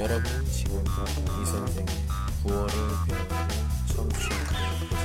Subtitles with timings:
[0.00, 1.94] 여러분 지금도 이 선생의
[2.42, 2.72] 구월을
[3.08, 3.48] 배우는
[3.94, 4.96] 청취하고 계십니다.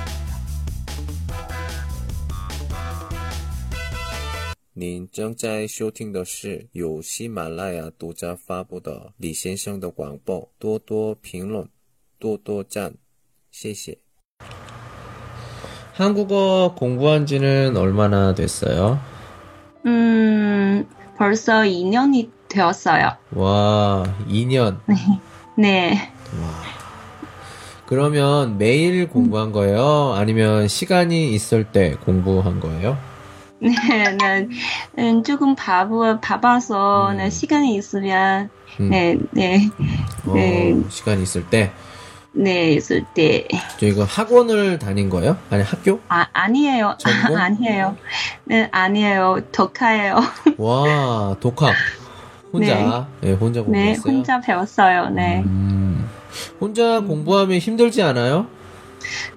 [4.73, 11.67] 您正在收听的是由喜马拉雅独家发布的李先生的广播，多多评论，
[12.17, 12.95] 多多赞，
[13.51, 13.97] 谢谢。
[15.93, 18.99] 한국어 공부한 지는 얼마나 됐어요?
[19.85, 20.87] 음,
[21.17, 23.12] 벌써 2년이 되었어요.
[23.32, 24.78] 와, 2년.
[25.56, 26.10] 네.
[26.40, 26.48] 와.
[27.86, 30.14] 그러면 매일 공부한 거예요?
[30.16, 32.96] 아니면 시간이 있을 때 공부한 거예요?
[33.60, 33.72] 네,
[34.20, 34.48] 네,
[34.98, 37.18] 음, 조금 바보, 바빠서, 음.
[37.18, 38.50] 네, 시간이 있으면,
[38.80, 38.90] 음.
[38.90, 39.70] 네, 네,
[40.26, 40.74] 어, 네.
[40.90, 41.70] 시간이 있을 때.
[42.32, 43.48] 네, 있을 때.
[43.80, 45.38] 저 이거 학원을 다닌 거예요?
[45.48, 46.00] 아니 학교?
[46.08, 46.96] 아, 아니에요.
[46.98, 47.36] 전공?
[47.40, 47.96] 아니에요.
[48.44, 49.40] 네, 아니에요.
[49.52, 50.20] 독학예요.
[50.58, 51.74] 와, 독학.
[52.56, 53.08] 혼자.
[53.20, 54.14] 네, 혼자 네, 공부했어요.
[54.14, 55.10] 혼자 배웠어요.
[55.10, 55.42] 네.
[55.44, 56.08] 음,
[56.60, 58.46] 혼자 공부하면 힘들지 않아요?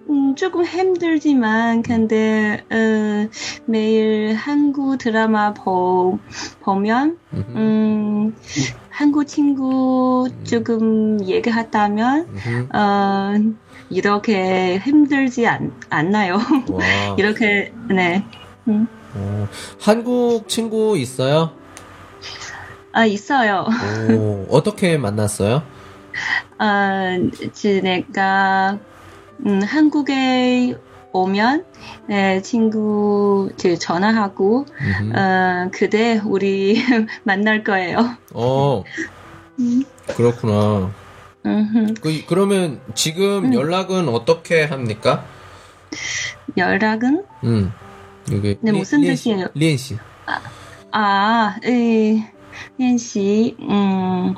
[0.09, 3.29] 음, 조금 힘들지만, 근데, 어,
[3.65, 6.17] 매일 한국 드라마 보,
[6.61, 8.35] 보면, 음,
[8.89, 12.27] 한국 친구 조금 얘기하다면.
[12.73, 13.33] 어,
[13.91, 16.35] 이렇게 힘들지 않, 않나요?
[16.35, 18.23] 와, 이렇게, 네.
[18.67, 19.47] 음, 어,
[19.79, 21.51] 한국 친구 있어요?
[22.99, 23.65] 아, 있어요.
[24.09, 25.63] 오, 어떻게 만났어요?
[26.57, 27.17] 아,
[27.81, 28.77] 내가,
[29.45, 30.75] 음, 한국에
[31.13, 31.65] 오면,
[32.09, 35.17] 네, 친구, 그 전화하고, 음흠.
[35.17, 36.75] 어, 그대 우리
[37.23, 38.17] 만날 거예요.
[38.33, 38.83] 어,
[39.59, 40.91] 음, 그렇구나.
[41.45, 43.53] 음, 그, 그러면 지금 음.
[43.53, 45.23] 연락은 어떻게 합니까?
[46.57, 47.23] 연락은?
[47.45, 47.71] 음.
[48.29, 49.47] 이게 네, 무슨 뜻이에요?
[49.53, 49.97] 리엔 씨.
[50.91, 52.29] 아, 에,
[52.79, 54.35] 연시, 음,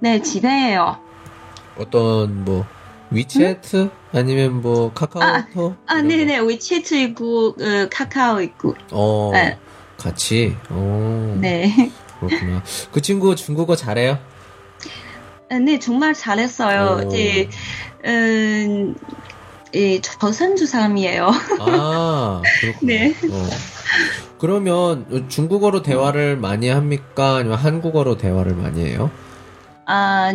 [0.00, 0.98] 네, 집에예요.
[1.76, 2.66] 어떤 뭐
[3.12, 5.76] 위챗 아니면 뭐 카카오톡?
[5.86, 8.78] 아, 이런 네네, 위챗 있고, 어, 카카오 있고, 거.
[8.92, 9.30] 어.
[9.32, 9.58] 네.
[9.96, 10.56] 같이.
[10.70, 11.36] 어.
[11.40, 11.90] 네.
[12.20, 12.62] 그렇구나.
[12.92, 14.18] 그 친구 중국어 잘해요?
[15.50, 17.02] 아, 네, 정말 잘했어요.
[17.04, 17.08] 오.
[17.08, 17.48] 이제,
[18.04, 18.94] 음,
[19.74, 21.30] 이 저산주 사람이에요.
[21.60, 22.80] 아, 그렇구나.
[22.92, 23.14] 네.
[23.30, 23.48] 어.
[24.38, 27.36] 그러면 중국어로 대화를 많이 합니까?
[27.36, 29.10] 아니면 한국어로 대화를 많이 해요?
[29.86, 30.30] 아,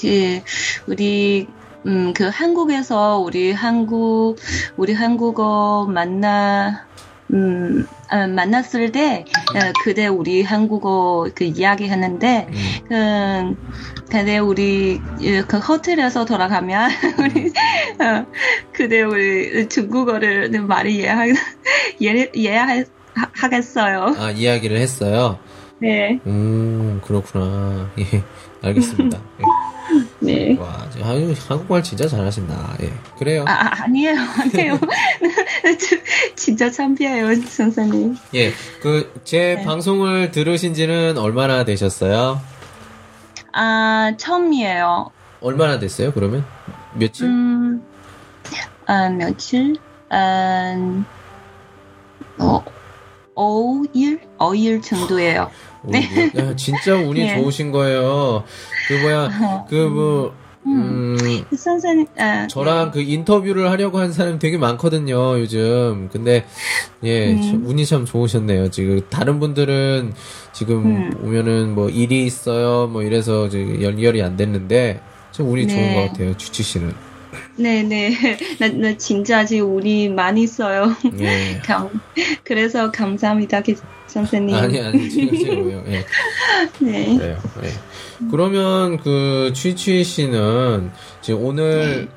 [0.00, 0.40] 그,
[0.86, 1.46] 우리,
[1.86, 4.36] 음, 그 한국에서 우리 한국,
[4.76, 6.84] 우리 한국어 만나,
[7.32, 9.24] 음, 아, 만났을 때,
[9.54, 12.48] 어, 그때 우리 한국어 그 이야기 했는데,
[12.88, 13.56] 음.
[13.56, 17.52] 그, 근데 우리, 어, 그 호텔에서 돌아가면, 우리,
[18.04, 18.26] 어,
[18.72, 20.96] 그때 우리 중국어를 많이
[22.00, 22.84] 이해, 이해
[23.32, 24.14] 하 겠어요.
[24.18, 25.38] 아, 이야기를 했어요?
[25.78, 27.90] 네, 음, 그렇구나.
[27.98, 28.22] 예,
[28.62, 29.18] 알겠습니다.
[29.40, 29.44] 예.
[30.20, 30.56] 네.
[30.58, 32.76] 와, 저 한국- 한국 말 진짜 잘하신다.
[32.82, 32.92] 예.
[33.18, 33.44] 그래요.
[33.46, 34.78] 아, 아, 아니에요, 아니에요.
[36.34, 38.16] 진짜 창피해요, 선생님.
[38.34, 39.64] 예, 그, 제 네.
[39.64, 42.40] 방송을 들으신 지는 얼마나 되셨어요?
[43.52, 45.10] 아, 처음이에요.
[45.40, 46.44] 얼마나 됐어요, 그러면?
[46.94, 47.26] 며칠?
[47.26, 47.82] 음,
[48.86, 49.76] 아, 며칠?
[50.10, 51.02] 아,
[52.38, 52.64] 어,
[53.36, 54.20] 5일?
[54.38, 55.50] 5일 정도예요.
[55.84, 56.02] 네.
[56.36, 57.36] 야, 진짜 운이 네.
[57.40, 58.42] 좋으신 거예요.
[58.88, 60.34] 그, 뭐야, 그, 뭐,
[60.66, 61.16] 음,
[61.56, 66.08] 선생님, 아, 저랑 그 인터뷰를 하려고 한 사람이 되게 많거든요, 요즘.
[66.10, 66.44] 근데,
[67.04, 67.42] 예, 음.
[67.42, 68.70] 참 운이 참 좋으셨네요.
[68.70, 70.12] 지금, 다른 분들은
[70.52, 71.12] 지금 음.
[71.22, 75.94] 오면은 뭐 일이 있어요, 뭐 이래서 지금 연결이 안 됐는데, 좀 운이 좋은 네.
[75.94, 77.05] 것 같아요, 주치 씨는.
[77.56, 78.10] 네네.
[78.60, 80.94] 나, 나 진짜 지금 운이 많이 써요.
[81.18, 81.60] 예.
[81.64, 81.88] 감,
[82.44, 84.54] 그래서 감사합니다, 기- 선생님.
[84.54, 85.84] 아니, 아니, 지금, 지금요.
[85.88, 86.04] 예.
[86.80, 87.16] 네.
[87.16, 87.38] 그래요.
[87.64, 87.70] 예.
[88.30, 90.90] 그러면 그 취취 씨는
[91.20, 92.08] 지금 오늘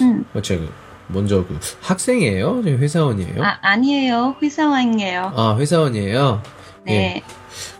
[0.00, 0.24] 음.
[0.34, 0.64] 어, 제가
[1.08, 2.62] 먼저 그 학생이에요?
[2.64, 3.42] 회사원이에요?
[3.42, 4.36] 아, 아니에요.
[4.42, 5.32] 회사원이에요.
[5.34, 6.42] 아, 회사원이에요.
[6.84, 6.94] 네.
[6.94, 7.22] 예.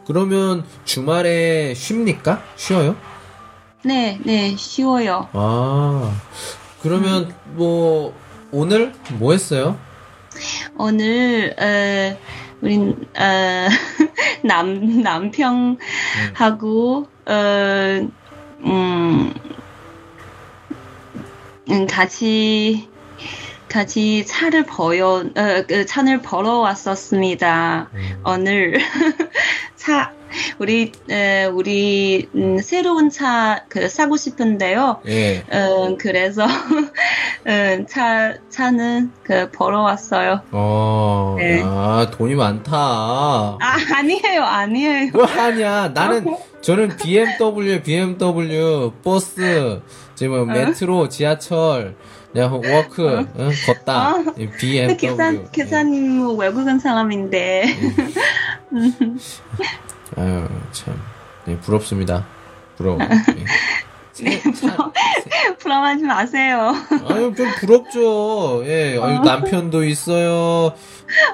[0.06, 2.43] 그러면 주말에 쉽니까?
[2.56, 2.96] 쉬어요?
[3.84, 5.28] 네, 네, 쉬워요.
[5.32, 6.19] 아,
[6.82, 8.14] 그러면 뭐
[8.52, 9.78] 오늘 뭐 했어요?
[10.76, 12.16] 오늘 어,
[12.60, 13.69] 우리 어,
[14.44, 15.78] 남 남편하고
[17.26, 18.08] 어,
[18.60, 19.34] 음,
[21.70, 22.88] 음, 같이
[23.69, 27.90] 같이 차를 버여 어, 그 차를 벌어 왔었습니다.
[27.92, 28.22] 음.
[28.24, 28.78] 오늘
[29.76, 30.12] 차
[30.58, 35.00] 우리 에, 우리 음, 새로운 차 그 사고 싶은데요.
[35.06, 35.44] 예.
[35.50, 36.46] 어, 그래서
[37.46, 40.40] 응, 차, 차는 그 보러 왔어요.
[40.52, 41.60] 어, 네.
[41.60, 42.76] 야, 돈이 많다.
[42.76, 43.58] 아,
[43.94, 45.10] 아니에요, 아니에요.
[45.12, 45.88] 뭐 하냐?
[45.94, 49.81] 나는 저는 BMW, BMW, 버스,
[50.14, 51.94] 지금 뭐 메트로, 지하철,
[52.32, 53.50] 내가 walk, 응?
[53.66, 54.10] 걷다.
[54.16, 54.24] 어.
[54.58, 54.96] BMW.
[54.96, 57.76] 기사, 기사님 외국인 사람인데.
[60.19, 61.00] 아유 참,
[61.44, 62.26] 네, 부럽습니다.
[62.76, 62.99] 부러워.
[62.99, 63.44] 네.
[64.20, 64.93] 네, 차- 부러,
[65.59, 66.73] 부러워하지 마세요.
[67.09, 68.65] 아유 좀 부럽죠.
[68.67, 70.73] 예, 아유, 남편도 있어요.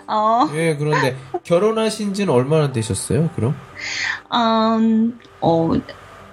[0.06, 3.30] 어, 예, 그런데 결혼하신 지는 얼마나 되셨어요?
[3.34, 3.56] 그럼?
[4.32, 5.70] 음, 어,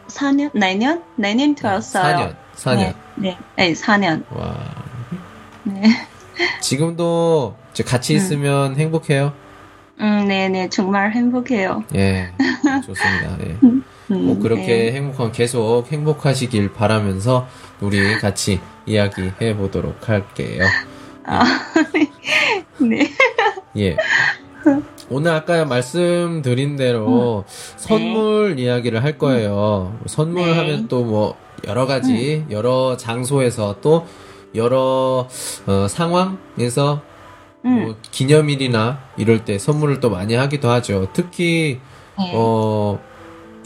[0.07, 0.51] 4년?
[0.53, 1.03] 내년?
[1.15, 2.35] 내년 되었어요.
[2.35, 2.35] 4년.
[2.55, 2.77] 4년.
[2.77, 4.23] 네, 네, 네 4년.
[4.31, 4.57] 와.
[5.63, 5.83] 네.
[6.61, 7.55] 지금도
[7.85, 9.33] 같이 있으면 행복해요?
[10.01, 11.83] 음, 네, 네, 정말 행복해요.
[11.95, 12.31] 예,
[12.85, 13.37] 좋습니다.
[13.45, 13.57] 예.
[13.63, 14.91] 음, 뭐 그렇게 네.
[14.93, 17.47] 행복한 계속 행복하시길 바라면서
[17.79, 20.63] 우리 같이 이야기 해 보도록 할게요.
[21.23, 21.43] 아,
[22.81, 23.09] 네.
[23.77, 23.95] 예.
[25.09, 29.97] 오늘 아까 말씀드린 대로 선물 이야기를 할 거예요.
[30.07, 30.57] 선물 네.
[30.57, 31.35] 하면 또 뭐
[31.67, 34.07] 여러 가지 여러 장소에서 또
[34.55, 35.27] 여러
[35.67, 37.01] 어, 상황에서
[37.65, 41.07] 음, 뭐 기념일이나 이럴 때 선물을 또 많이 하기도 하죠.
[41.13, 41.79] 특히
[42.17, 42.31] 네.
[42.33, 42.99] 어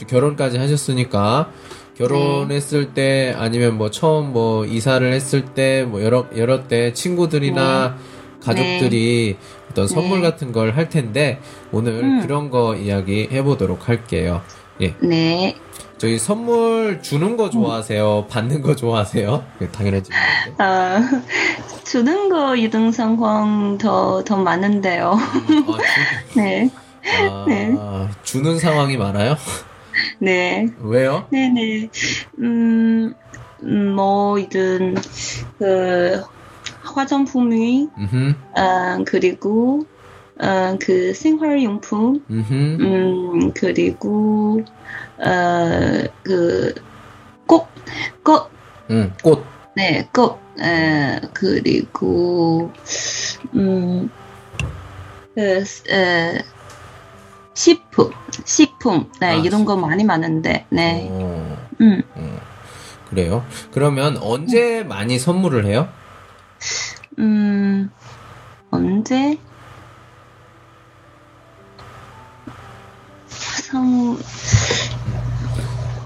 [0.06, 1.50] 결혼까지 하셨으니까
[1.96, 7.96] 결혼했을 때 아니면 뭐 처음 뭐 이사를 했을 때 뭐 여러 여러 때 친구들이나
[8.42, 9.36] 가족들이
[9.70, 10.30] 어떤 선물 네.
[10.30, 11.40] 같은 걸 할 텐데
[11.72, 12.20] 오늘 음.
[12.20, 14.42] 그런 거 이야기 해보도록 할게요.
[14.82, 15.56] 예, 네.
[15.98, 18.26] 저희 선물 주는 거 좋아하세요?
[18.28, 19.44] 받는 거 좋아하세요?
[19.58, 19.70] 그
[20.02, 20.62] 질문인데.
[20.62, 21.00] 어,
[21.84, 25.12] 주는 거 이등상황 더, 더 많은데요.
[25.12, 25.78] 아,
[26.36, 26.68] 네.
[26.68, 27.74] 주, 아, 네.
[28.24, 29.36] 주는 상황이 많아요?
[30.18, 30.66] 네.
[30.80, 31.26] 왜요?
[31.30, 31.88] 네네.
[32.40, 33.14] 음,
[33.62, 34.96] 음, 뭐, 이든,
[35.58, 36.22] 그,
[36.82, 39.86] 화장품이, 음, 어, 그리고,
[40.38, 42.44] 어, 그 생활용품, 음,
[42.80, 44.62] 음, 그리고,
[45.18, 46.74] 어, 그,
[47.46, 47.66] 꽃,
[48.22, 48.50] 꽃,
[48.90, 49.44] 음, 꽃.
[49.74, 52.70] 네, 꽃, 에, 그리고,
[53.54, 54.10] 음,
[55.34, 56.42] 그, 에,
[57.54, 58.10] 식품,
[58.44, 62.38] 식품, 네, 아, 이런 거 많이 많은데, 네, 어, 음, 어,
[63.08, 63.42] 그래요?
[63.72, 65.88] 그러면 언제 많이 선물을 해요?
[67.18, 67.90] 음,
[68.70, 69.38] 언제?
[73.66, 74.16] 상,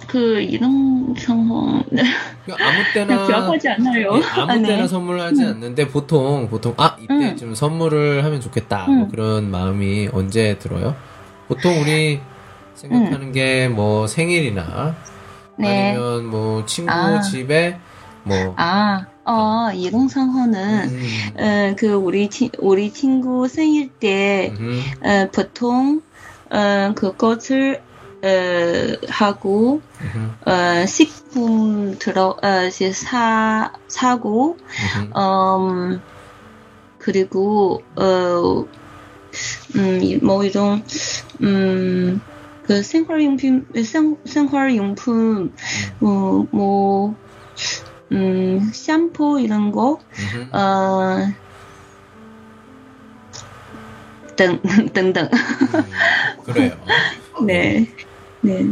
[0.06, 2.02] 그, 이런 상황, 네,
[2.58, 4.16] 아무 때나 기억하지 않아요.
[4.16, 4.68] 예, 아무 아, 네.
[4.68, 7.36] 때나 선물하지 않는데 보통 보통 아 이때 음.
[7.36, 9.08] 좀 선물을 하면 좋겠다 뭐 음.
[9.08, 10.96] 그런 마음이 언제 들어요?
[11.48, 12.20] 보통 우리
[12.74, 14.96] 생각하는 게 뭐 생일이나
[15.58, 15.62] 음.
[15.62, 15.90] 네.
[15.92, 17.20] 아니면 뭐 친구 아.
[17.20, 17.78] 집에
[18.24, 20.54] 뭐 아, 어, 이런 상황은,
[20.90, 21.08] 음,
[21.38, 26.02] 어, 그 우리 친 우리 친구 생일 때 음, 어, 보통
[26.50, 27.82] 어, 그것을
[28.22, 28.28] 어,
[29.08, 34.58] 하고 음, 어, 식품 들어 어, 이제 사 사고
[34.96, 36.02] 음, 음
[36.98, 38.02] 그리고 어,
[39.76, 40.84] 어음 뭐 이런
[41.42, 42.20] 음
[42.62, 45.54] 그 생활용품 생 생활용품
[46.02, 47.16] 어 뭐
[48.12, 51.26] 음, 샴푸 이런 거, 음, 어,
[54.36, 54.60] 등,
[54.92, 55.28] 등등.
[56.48, 56.72] 음, 그래요.
[57.46, 57.86] 네.
[58.40, 58.66] 네.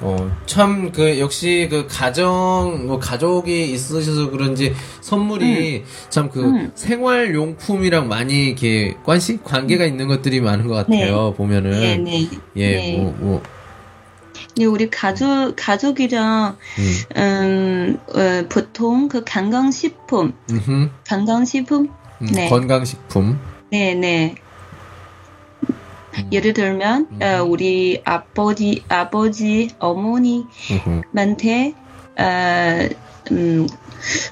[0.00, 6.72] 어, 참, 그, 역시, 그, 가정, 뭐, 가족이 있으셔서 그런지, 선물이, 참, 그, 음.
[6.74, 11.70] 생활용품이랑 많이, 이렇게, 관시, 관계가 있는 것들이 많은 것 같아요, 보면은.
[11.70, 12.28] 네, 네.
[12.56, 12.96] 예, 네.
[12.96, 13.42] 뭐, 뭐,
[14.56, 21.88] 네, 우리 가족, 가족이랑, 음, 음, 어, 보통 그 건강식품, 음흠, 건강식품?
[22.22, 22.48] 음, 네.
[22.48, 23.38] 건강식품.
[23.70, 24.34] 네, 네.
[26.18, 27.22] 음, 예를 들면, 음.
[27.22, 31.74] 어, 우리 아버지, 아버지, 어머니한테.
[32.18, 32.88] 어,
[33.30, 33.66] 음,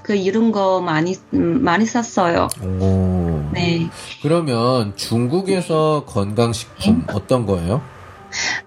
[0.03, 2.49] 그 이런 거 많이, 음, 많이 샀어요.
[2.63, 3.49] 오.
[3.53, 3.89] 네.
[4.23, 7.81] 그러면 중국에서 건강식품 어떤 거예요?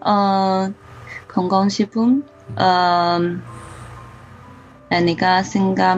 [0.02, 0.72] 어,
[1.28, 2.24] 건강식품,
[2.56, 3.20] 어,
[4.90, 5.98] 내가 생각,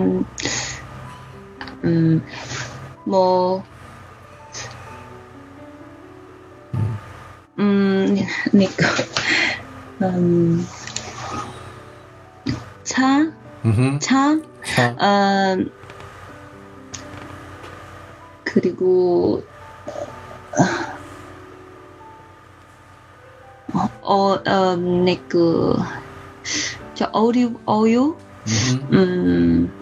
[1.83, 2.23] 음,
[3.05, 3.63] 뭐,
[8.15, 8.85] 그냥 내 네 거.
[10.01, 10.65] 음,
[12.83, 13.31] 4,
[13.65, 13.99] 음흠.
[14.01, 14.43] 3,
[14.79, 15.57] 음, 아,
[18.43, 19.49] 그리고
[23.73, 25.73] 어, 어, 어, 네, 그,
[26.93, 28.17] 저, 어류, 어유?
[28.93, 29.73] 음,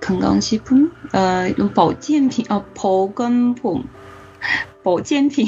[0.00, 0.92] 건강식품?
[1.12, 3.84] 아, 어, 보건품, 어, 보건품.
[4.83, 5.47] 保健品.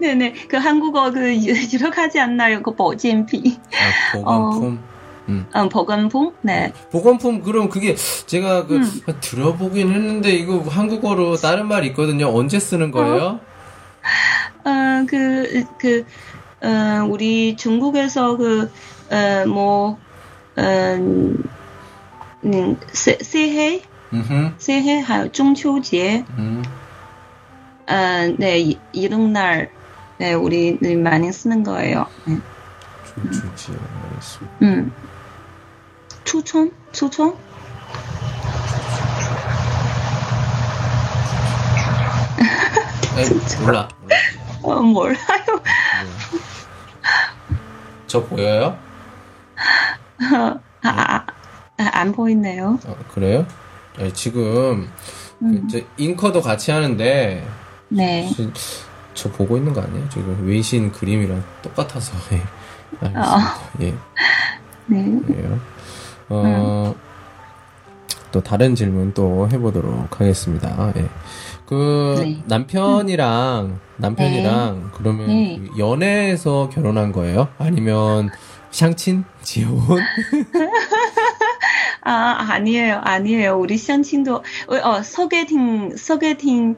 [0.00, 0.34] 네네.
[0.48, 2.62] 그 한국어 그 유력하지 않나요?
[2.62, 3.56] 그 保健品.
[3.72, 4.80] 아, 보건품.
[5.28, 5.46] 음.
[5.52, 6.32] 어, 보건품?
[6.42, 6.72] 네.
[6.90, 9.02] 보건품 그럼 그게 제가 그 음.
[9.20, 12.28] 들어보긴 했는데 이거 한국어로 다른 말 있거든요.
[12.34, 13.40] 언제 쓰는 거예요?
[14.64, 16.04] 어, 그, 그,
[16.62, 18.70] 어, 우리 중국에서 그,
[19.10, 19.98] 어, 뭐,
[20.56, 20.62] 어,
[22.44, 23.82] 음, 새, 새해?
[24.12, 24.54] 음.
[24.58, 26.62] 새해, 还有中秋节, 음.
[27.87, 29.69] 어, 네, 이- 이런 날,
[30.17, 32.05] 네, 우리 많이 쓰는 거예요.
[32.25, 32.39] 네.
[33.17, 34.55] 알겠습니다.
[34.61, 34.91] 음.
[36.23, 36.71] 추천?
[36.91, 37.35] 추천?
[43.17, 43.29] 에이,
[43.63, 43.87] 몰라.
[44.01, 44.15] 몰라.
[44.63, 45.17] 어, 몰라요.
[48.07, 48.77] 저 보여요?
[50.19, 51.25] 아, 아, 아,
[51.77, 52.79] 안 보이네요.
[52.85, 53.45] 어, 그래요?
[53.99, 54.89] 아니, 지금
[55.39, 55.67] 그 음.
[55.67, 57.45] 저 인커도 같이 하는데
[57.93, 58.29] 네.
[58.35, 58.43] 저,
[59.13, 60.09] 저 보고 있는 거 아니에요?
[60.09, 62.41] 지금 외신 그림이랑 똑같아서 예.
[62.99, 63.35] 알겠습니다.
[63.35, 63.71] 어.
[63.81, 63.93] 예,
[64.87, 65.19] 네.
[65.25, 65.59] 그래요.
[66.29, 66.95] 어,
[68.31, 70.91] 또 다른 질문 또 해보도록 하겠습니다.
[70.97, 71.07] 예.
[71.65, 72.43] 그 네.
[72.45, 75.59] 남편이랑 남편이랑 그러면 네.
[75.59, 77.47] 그 연애해서 결혼한 거예요?
[77.57, 78.29] 아니면
[78.71, 79.99] 샹친 지혼?
[82.05, 82.99] 아, 아니에요.
[83.03, 83.57] 아니에요.
[83.57, 86.75] 우리 션친도, 어, 어, 소개팅, 소개팅,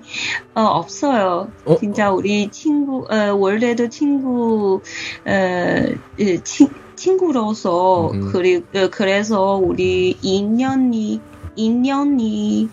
[0.54, 1.52] 어, 없어요.
[1.66, 1.78] 어?
[1.78, 4.82] 진짜 우리 친구, 어, 원래도 친구,
[5.26, 5.84] 어,
[6.20, 8.32] 예, 친, 친구로서, 음.
[8.32, 11.20] 그리, 어, 그래서 우리 2년이,
[11.58, 12.70] 2년이,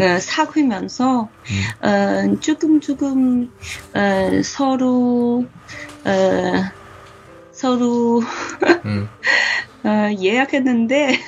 [0.00, 1.28] 어, 사귀면서,
[1.82, 3.52] 어, 조금, 조금,
[3.94, 5.44] 어, 서로,
[6.04, 6.52] 어,
[7.52, 8.22] 서로,
[8.84, 9.08] 음.
[9.84, 11.18] 어, 예약했는데,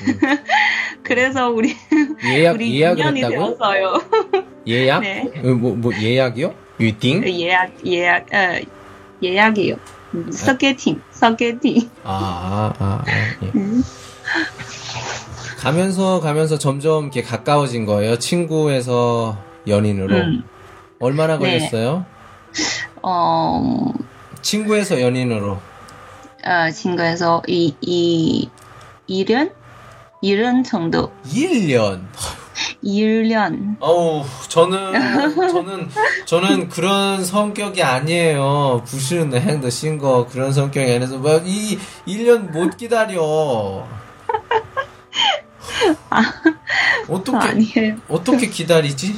[1.05, 1.77] 그래서 우리,
[2.25, 3.59] 예약 우리 예약을 2년이 했다고?
[3.59, 4.03] 되었어요.
[4.67, 5.01] 예약?
[5.03, 5.31] 네.
[5.45, 6.55] 어, 뭐, 뭐 예약이요?
[6.81, 7.25] 유팅?
[7.29, 8.61] 예약, 예약, 어,
[9.23, 9.77] 예약이요.
[10.15, 11.91] 음, 소개팅, 소개팅.
[12.03, 13.11] 아, 아, 아, 아,
[13.43, 13.51] 예.
[13.55, 13.83] 음.
[15.61, 18.19] 가면서 가면서 점점 이렇게 가까워진 거예요.
[18.19, 20.17] 친구에서 연인으로.
[20.17, 20.43] 음,
[21.01, 21.59] 얼마나 네.
[21.59, 22.05] 걸렸어요?
[23.03, 23.93] 어,
[24.43, 25.59] 친구에서 연인으로.
[26.47, 28.49] 어, 친구에서 이, 이,
[29.09, 29.53] 1년?
[30.25, 31.13] 1년 정도.
[31.29, 32.01] 1년.
[32.83, 33.77] 1년.
[33.81, 34.93] 어우, 저는,
[35.53, 35.91] 저는,
[36.25, 38.83] 저는 그런 성격이 아니에요.
[38.87, 43.21] 부시는 행도 신거 그런 성격이 아니라서, 뭐, 이, 1년 못 기다려.
[47.09, 47.97] 어떻게, 아니에요.
[48.09, 49.15] 어떻게 기다리지?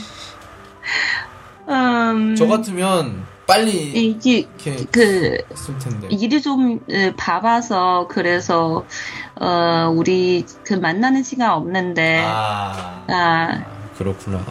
[1.68, 4.46] 음, 저 같으면 빨리 이게,
[4.90, 5.38] 그.
[6.10, 8.84] 일이 좀 어, 바빠서 그래서
[9.40, 13.64] 어 우리 그 만나는 시간 없는데 아, 아
[13.96, 14.44] 그렇구나.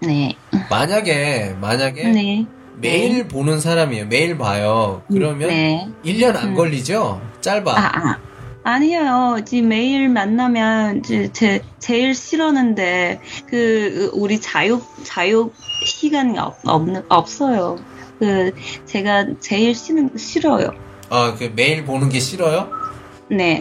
[0.00, 0.36] 네.
[0.70, 2.46] 만약에, 만약에 네.
[2.76, 4.06] 매일 보는 사람이에요.
[4.06, 5.02] 매일 봐요.
[5.08, 5.88] 그러면 네.
[6.04, 6.54] 1년 안 음.
[6.54, 7.20] 걸리죠?
[7.40, 7.72] 짧아.
[7.72, 8.18] 아, 아.
[8.64, 9.40] 아 니에요.
[9.44, 15.50] 지금 매일 만나면 제, 제 제일 싫었는데 그 우리 자유 자유
[15.84, 17.76] 시간이 없, 없 없어요.
[18.22, 18.52] 그
[18.86, 20.70] 제가 제일 싫은 싫어요.
[21.10, 22.70] 아, 그 매일 보는 게 싫어요?
[23.28, 23.60] 네.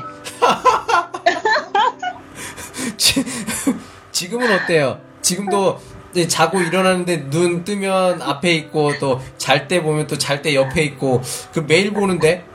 [2.96, 3.24] 지-
[4.12, 5.01] 지금은 어때요?
[5.24, 5.80] 지금도
[6.27, 11.24] 자고 일어나는데 눈 뜨면 앞에 있고 또 잘 때 보면 또 잘 때 옆에 있고
[11.53, 12.46] 그 매일 보는데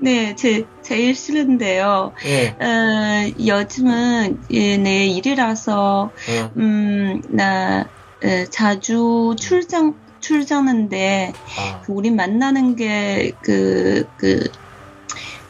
[0.00, 2.12] 네, 제 제일 싫은데요.
[2.26, 2.48] 예.
[2.48, 6.50] 어, 요즘은 예, 내 일이라서 어.
[6.56, 7.88] 음, 나
[8.24, 14.50] 에, 자주 출장 출장하는데 아, 그 우리 만나는 게그그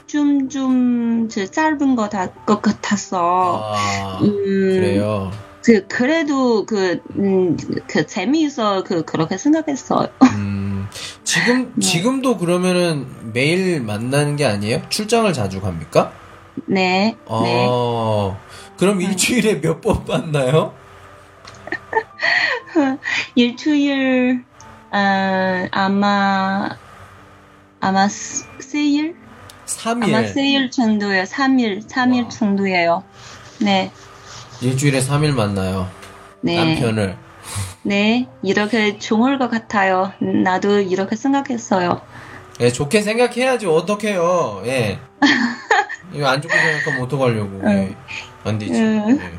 [0.06, 4.32] 좀좀 짧은 거 다 것 같아서 아, 음,
[4.76, 5.30] 그래요.
[5.64, 10.08] 그 그래도 그 음, 그 재미있어 그 그렇게 생각했어요.
[10.34, 10.86] 음,
[11.22, 11.80] 지금 네.
[11.86, 14.82] 지금도 그러면은 매일 만나는 게 아니에요?
[14.90, 16.12] 출장을 자주 갑니까?
[16.66, 17.66] 네, 아, 네.
[18.76, 20.74] 그럼 일주일에 몇 번 만나요?
[23.34, 24.44] 일주일
[24.98, 26.68] 어, 아마
[27.80, 29.16] 아마 세- 세일
[29.66, 30.04] 3일.
[30.14, 31.24] 아마 세일 정도예요.
[31.24, 32.28] 3일 3일 와.
[32.28, 33.02] 정도예요.
[33.60, 33.90] 네.
[34.60, 35.90] 일주일에 3일 만나요.
[36.42, 36.56] 네.
[36.56, 37.16] 남편을.
[37.82, 40.12] 네, 이렇게 좋을 것 같아요.
[40.20, 42.00] 나도 이렇게 생각했어요.
[42.60, 44.62] 예, 좋게 생각해야지 어떡해요.
[44.66, 44.98] 예.
[46.14, 47.60] 이거 안 좋게 생각하면 어떡하려고.
[47.68, 47.96] 예.
[48.44, 48.72] 안 되지.
[48.80, 49.18] 응.
[49.20, 49.32] 예.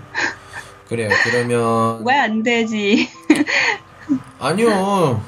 [0.90, 1.10] 그래요.
[1.24, 3.10] 그러면 왜 안 되지?
[4.40, 5.24] 아니요.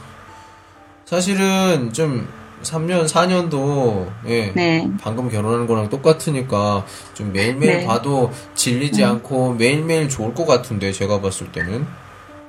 [1.08, 2.28] 사실은 좀
[2.64, 4.52] 3년, 4년도, 예.
[4.54, 4.90] 네.
[5.00, 7.86] 방금 결혼하는 거랑 똑같으니까, 좀 매일매일 네.
[7.86, 11.86] 봐도 질리지 않고 매일매일 좋을 것 같은데, 제가 봤을 때는.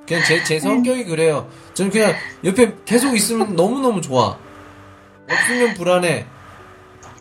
[0.08, 1.46] 그냥 제, 제 성격이 그래요.
[1.74, 4.36] 저는 그냥 옆에 계속 있으면 너무너무 좋아.
[5.30, 6.26] 없으면 불안해.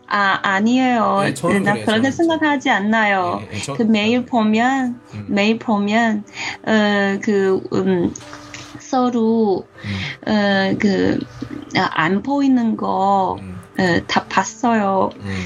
[0.08, 1.20] 아, 아니에요.
[1.24, 3.44] 네, 저는 나 그래요, 그렇게 저는 생각하지 않나요.
[3.52, 5.26] 예, 예, 저- 그 매일 보면, 음.
[5.30, 6.24] 매일 보면,
[6.66, 8.12] 어, 그, 음,
[8.88, 11.20] 서로, 음, 어, 그,
[11.76, 15.10] 아, 안 보이는 거, 음, 어, 다 봤어요.
[15.20, 15.46] 음.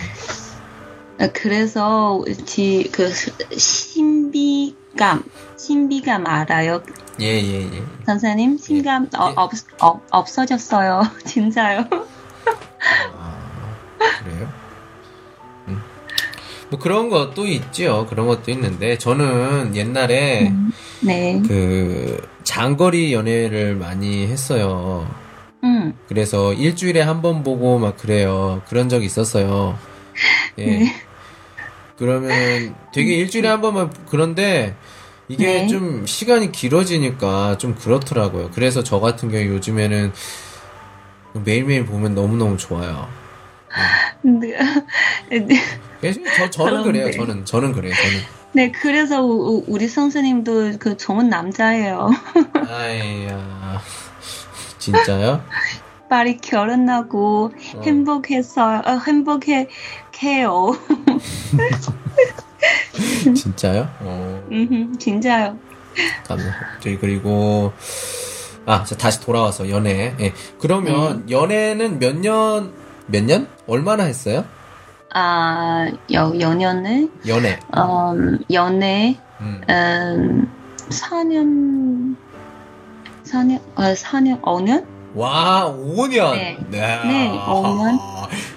[1.19, 3.09] 어, 그래서, 지, 그,
[3.57, 5.23] 신비감,
[5.57, 6.83] 신비감 알아요?
[7.19, 7.83] 예, 예, 예.
[8.05, 8.57] 선생님?
[8.57, 9.33] 신감, 어, 예.
[9.35, 11.01] 없, 어, 없어졌어요.
[11.25, 11.85] 진짜요.
[13.17, 13.75] 아,
[14.23, 14.60] 그래요?
[16.71, 16.73] 음.
[16.73, 18.07] 뭐 그런 것도 있죠.
[18.09, 20.51] 그런 것도 있는데, 저는 옛날에
[21.01, 21.41] 네.
[21.47, 25.07] 그 장거리 연애를 많이 했어요.
[25.63, 28.61] 음, 그래서 일주일에 한 번 보고 막 그래요.
[28.67, 29.77] 그런 적이 있었어요.
[30.57, 30.65] 예.
[30.65, 30.95] 네.
[31.97, 34.75] 그러면 되게 일주일에 한 번만 그런데
[35.27, 35.67] 이게 네.
[35.67, 38.49] 좀 시간이 길어지니까 좀 그렇더라고요.
[38.53, 40.11] 그래서 저 같은 경우 요즘에는
[41.45, 43.07] 매일매일 보면 너무너무 좋아요.
[43.69, 44.10] 네.
[45.99, 47.05] 그래서 저, 저는 그래요.
[47.05, 47.17] 그런데.
[47.17, 47.93] 저는, 저는 그래요.
[47.93, 48.19] 저는.
[48.53, 52.09] 네, 그래서 우- 우- 우리 선생님도 그 좋은 남자예요.
[52.67, 53.81] 아이야.
[54.77, 55.43] 진짜요?
[56.09, 57.81] 빨리 결혼하고 어.
[57.81, 58.81] 행복했어요.
[58.85, 59.67] 어, 행복해요.
[63.35, 63.89] 진짜요?
[64.01, 65.57] 어, 음, 진짜요.
[66.27, 66.67] 감사합니다.
[66.81, 67.71] 저희 그리고,
[68.65, 70.15] 아, 자, 다시 돌아와서 연애.
[70.19, 70.33] 예.
[70.59, 72.73] 그러면 연애는 몇 년,
[73.11, 73.47] 몇 년?
[73.67, 74.45] 얼마나 했어요?
[75.13, 77.59] 아, 여, 연연을, 연애.
[77.75, 79.61] 음, 연애, 음.
[79.69, 80.51] 음,
[80.89, 82.15] 4년,
[83.25, 84.85] 4년, 어, 4년, 5년?
[85.13, 86.35] 와, 5년.
[86.35, 86.57] 네.
[86.69, 86.79] 네.
[87.03, 87.99] 네, 5년.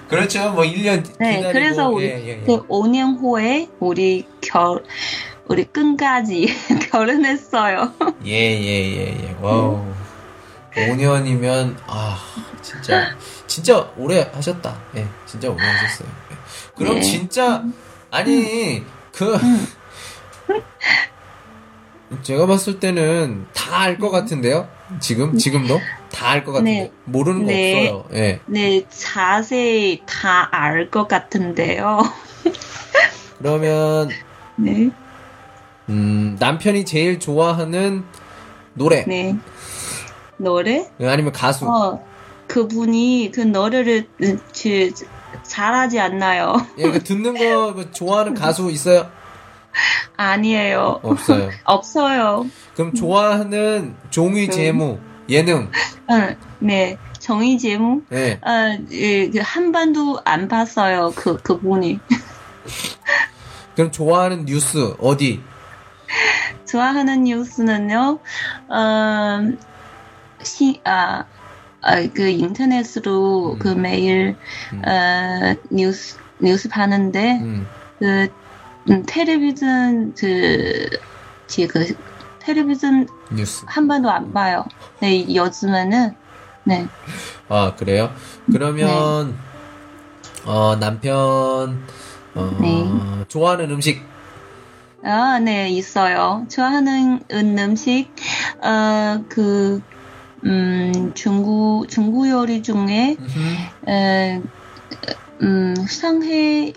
[0.07, 0.51] 그렇죠.
[0.51, 1.51] 뭐 1년 네, 기다리고.
[1.51, 2.39] 그래서 우리, 예, 예, 예.
[2.45, 4.83] 그 5년 후에 우리 결,
[5.47, 6.47] 우리 끝까지
[6.91, 7.91] 결혼했어요.
[8.25, 9.35] 예, 예, 예, 예.
[9.41, 9.83] 와우.
[10.73, 12.17] 5년이면, 아,
[12.61, 13.15] 진짜,
[13.47, 14.75] 진짜 오래 하셨다.
[14.95, 16.07] 예, 진짜 오래 하셨어요.
[16.31, 16.35] 예.
[16.77, 17.01] 그럼 네.
[17.01, 17.63] 진짜,
[18.11, 19.67] 아니, 그, 음.
[22.21, 24.67] 제가 봤을 때는 다 알 것 같은데요?
[24.99, 25.37] 지금?
[25.37, 25.79] 지금도?
[26.11, 26.71] 다 알 것 같은데.
[26.71, 26.91] 네.
[27.05, 27.89] 모르는 거 네.
[27.89, 28.05] 없어요.
[28.13, 28.39] 예.
[28.45, 32.01] 네, 자세히 다 알 것 같은데요.
[33.39, 34.09] 그러면,
[34.55, 34.89] 네,
[35.89, 38.03] 음, 남편이 제일 좋아하는
[38.73, 39.03] 노래.
[39.05, 39.35] 네.
[40.37, 40.89] 노래?
[41.01, 41.67] 아니면 가수.
[41.67, 42.03] 어,
[42.47, 44.93] 그분이 그 노래를 음, 지-
[45.43, 46.55] 잘하지 않나요?
[46.77, 49.09] 예, 그 듣는 거뭐 좋아하는 가수 있어요?
[50.17, 50.99] 아니에요.
[51.03, 51.49] 없어요.
[51.65, 52.45] 없어요.
[52.75, 55.69] 그럼 좋아하는 종이 제무 예능
[56.11, 56.97] 응, 네.
[57.19, 58.03] 정의 제무?
[58.13, 61.11] 예 아, 예, 그한 번도 안 봤어요.
[61.15, 61.99] 그, 그분이.
[63.75, 65.41] 그럼 좋아하는 뉴스 어디
[66.65, 68.19] 좋아하는 뉴스는요,
[68.69, 69.39] 어,
[70.43, 71.25] 시, 아,
[71.85, 73.59] 아, 그 인터넷으로 음.
[73.59, 74.35] 그 매일,
[74.73, 74.81] 음.
[74.87, 77.67] 어, 뉴스, 뉴스 봤는데, 음.
[77.99, 78.27] 그,
[78.89, 80.89] 음, 텔레비전, 그,
[81.45, 81.95] 지, 그,
[82.39, 84.65] 텔레비전 뉴스 한 번도 안 봐요.
[84.99, 86.15] 네, 요즘에는,
[86.63, 86.87] 네.
[87.47, 88.11] 아 그래요
[88.51, 89.37] 그러면
[90.45, 91.79] 어 남편
[92.33, 93.25] 어 네.
[93.27, 94.03] 좋아하는 음식
[95.03, 96.47] 아, 네, 있어요.
[96.49, 98.09] 좋아하는 음식,
[98.63, 99.79] 어, 그,
[100.45, 103.17] 음, 중국, 중국 요리 중에.
[103.87, 104.41] 에,
[105.41, 106.73] 음, 상해,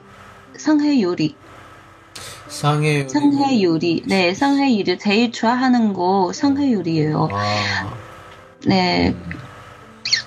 [0.57, 1.37] 상해 요리.
[2.49, 3.09] 상해 요리.
[3.09, 4.03] 상해 요리.
[4.07, 4.99] 네, 상해 요리.
[4.99, 7.29] 제일 좋아하는 거 상해 요리예요.
[7.31, 7.91] 아
[8.67, 9.31] 네, 음.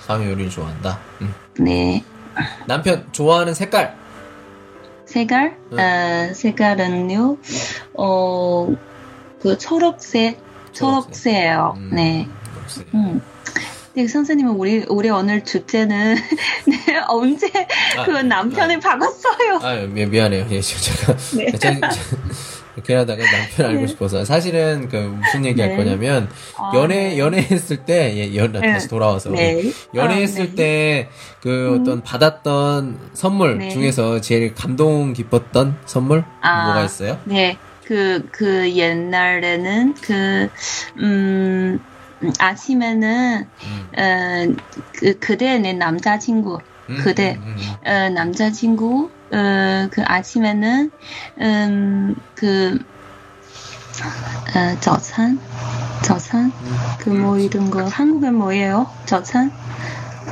[0.06, 1.34] 상해 요리를 좋아한다 음.
[1.58, 2.02] 네.
[2.66, 3.94] 남편 좋아하는 색깔
[5.04, 5.58] 색깔?
[5.70, 6.30] 네.
[6.30, 7.36] 어, 색깔은요,
[7.98, 8.68] 어,
[9.42, 10.40] 그 초록색,
[10.72, 11.74] 초록색이에요.
[11.76, 12.28] 음, 네.
[12.62, 12.86] 없어요.
[12.94, 13.20] 음.
[13.94, 16.14] 네, 선생님은 우리, 우리 오늘 주제는,
[16.66, 17.46] 네, 언제
[17.98, 19.58] 아, 그 남편을 바꿨어요?
[19.60, 20.46] 아, 미, 미안해요.
[20.50, 21.52] 예, 제가, 네.
[21.52, 21.90] 제가,
[22.74, 23.86] 이렇게 하다가 남편 알고 네.
[23.86, 24.24] 싶어서.
[24.24, 25.76] 사실은, 그, 무슨 얘기 할 네.
[25.76, 27.18] 거냐면, 아, 연애, 네.
[27.18, 28.72] 연애했을 때, 예, 연, 네.
[28.72, 29.28] 다시 돌아와서.
[29.28, 29.70] 네.
[29.94, 30.54] 연애했을 아, 네.
[30.54, 31.08] 때,
[31.42, 33.68] 그, 어떤, 받았던 선물 네.
[33.68, 36.24] 중에서 제일 감동 깊었던 선물?
[36.40, 36.64] 아.
[36.64, 37.20] 뭐가 있어요?
[37.26, 40.48] 네, 그, 그 옛날에는 그,
[40.96, 41.91] 음, 음,
[42.38, 43.90] 아침에는, 음.
[43.98, 46.58] 어, 그, 그대 내 남자친구,
[46.90, 50.90] 음, 그대, 음, 음, 어, 남자친구, 어, 그 아침에는,
[51.40, 52.78] 음, 그,
[54.54, 55.38] 어, 저찬?
[56.04, 56.52] 저찬?
[57.00, 58.90] 그뭐 이런 거, 한국에 뭐예요?
[59.06, 59.52] 저찬?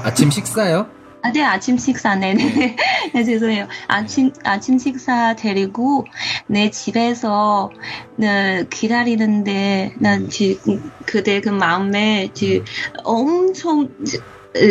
[0.02, 0.86] 아침 식사요?
[1.22, 2.76] 아, 네, 아침 식사, 네네.
[3.14, 3.66] 네, 죄송해요.
[3.88, 6.06] 아침, 아침 식사 데리고,
[6.48, 7.70] 내 집에서,
[8.16, 12.64] 네, 기다리는데, 난 지금, 그대 그 마음에, 지금,
[13.04, 14.22] 엄청, 지-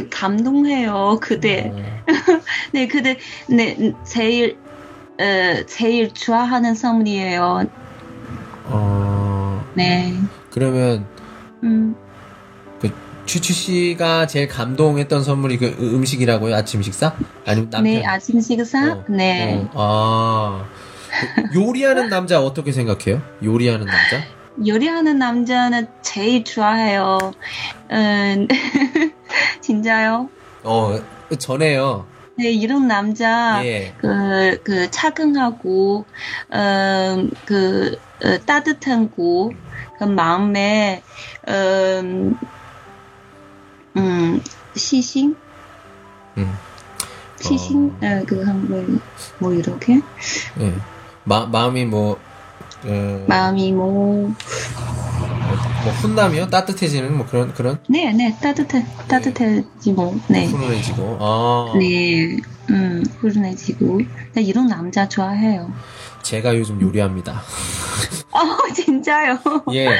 [0.09, 1.71] 감동해요, 그대.
[1.71, 2.03] 어,
[2.73, 4.57] 네, 그대, 네, 제일,
[5.19, 7.65] 어, 제일 좋아하는 선물이에요.
[8.65, 10.19] 어, 네.
[10.49, 11.07] 그러면
[11.63, 11.95] 음,
[13.29, 16.55] 추추 씨가 제일 감동했던 선물이 그 음식이라고요?
[16.55, 17.15] 아침 식사?
[17.45, 17.83] 아니면 남편?
[17.83, 18.93] 네, 아침 식사?
[18.93, 19.67] 어, 네.
[19.75, 20.65] 어, 아.
[21.53, 23.21] 요리하는 남자 어떻게 생각해요?
[23.43, 24.23] 요리하는 남자?
[24.65, 27.19] 요리하는 남자는 제일 좋아해요.
[27.91, 28.47] 음,
[29.61, 30.27] 진짜요?
[30.63, 30.99] 어,
[31.37, 32.07] 전에요.
[32.35, 33.93] 네, 이런 남자, 예.
[33.99, 36.05] 그, 그, 차근하고,
[36.51, 39.53] 음, 그, 어, 따뜻하고,
[39.99, 41.03] 그 마음에,
[41.47, 42.35] 음,
[43.97, 44.41] 음,
[44.75, 45.35] 시신?
[46.37, 46.57] 음.
[47.39, 47.93] 시신?
[48.01, 49.01] 어, 그, 한번,
[49.39, 50.01] 뭐, 이렇게?
[50.59, 50.73] 예.
[51.23, 52.19] 마, 마음이 뭐,
[52.85, 54.33] 어, 마음이 뭐,
[55.83, 56.49] 뭐 훈남이요?
[56.49, 60.45] 따뜻해지는 뭐 그런 그런 네, 네, 따뜻해, 따뜻해지 뭐, 네.
[60.47, 61.17] 훈훈해지고.
[61.19, 61.73] 아.
[61.77, 62.37] 네,
[62.69, 64.01] 음, 훈훈해지고.
[64.33, 65.73] 나 이런 남자 좋아해요.
[66.21, 67.41] 제가 요즘 요리합니다.
[68.31, 69.39] 어, 진짜요?
[69.73, 69.97] 예.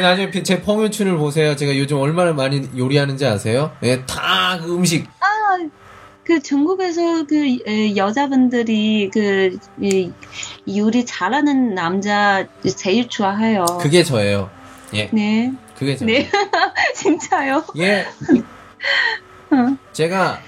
[0.00, 1.54] 나중에 비- 제 펑유춘을 보세요.
[1.56, 3.72] 제가 요즘 얼마나 많이 요리하는지 아세요?
[3.82, 5.06] 예, 다 그 음식.
[5.20, 5.26] 아,
[6.24, 10.10] 그 중국에서 그 에, 여자분들이 그 이,
[10.76, 12.46] 요리 잘하는 남자
[12.76, 13.64] 제일 좋아해요.
[13.80, 14.50] 그게 저예요.
[14.94, 15.08] 예.
[15.12, 16.04] 네, 그게 저.
[16.06, 16.28] 네,
[16.94, 17.64] 진짜요?
[17.78, 18.06] 예.
[19.50, 19.76] 어.
[19.92, 20.40] 제가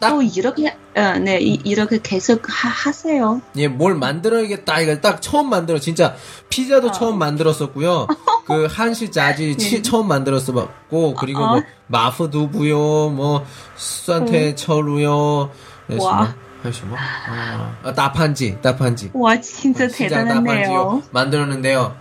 [0.00, 1.76] 딱 또 이렇게, 예, 네, 이, 음.
[1.76, 4.80] 렇게 계속 하, 세요 예, 뭘 만들어야겠다.
[4.80, 5.78] 이걸 딱 처음 만들어.
[5.78, 6.16] 진짜
[6.48, 6.92] 피자도 어.
[6.92, 8.08] 처음 만들었었고요.
[8.46, 9.82] 그 한식 자지 네.
[9.82, 11.52] 처음 만들었었고 그리고 뭐 어.
[11.52, 15.42] 뭐 마프두부요, 뭐 수산태철우요.
[15.44, 15.50] 음.
[15.86, 16.34] 네, 와.
[16.62, 16.96] 할수 뭐?
[16.98, 19.10] 아, 아, 나판지, 나판지.
[19.14, 21.02] 와, 진짜 어, 대단하네요.
[21.10, 21.96] 만들었는데요.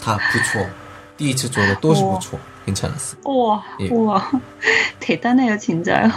[0.00, 0.68] 다 부초.
[1.16, 2.38] 띠이츠조로 또시 부초.
[2.66, 3.16] 괜찮았어.
[3.24, 3.88] 우와, 예.
[3.88, 4.30] 우와.
[5.00, 6.08] 대단해요, 진짜요.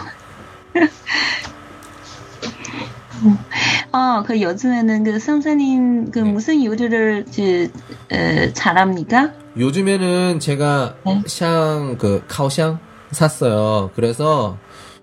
[3.91, 6.31] 아, 그 요즘에는 그 선생님 그 네.
[6.31, 7.71] 무슨 요리를 그,
[8.11, 9.33] 에, 잘합니까?
[9.57, 11.21] 요즘에는 제가 네.
[11.27, 12.79] 샹, 그, 카오샹
[13.11, 13.91] 샀어요.
[13.95, 14.57] 그래서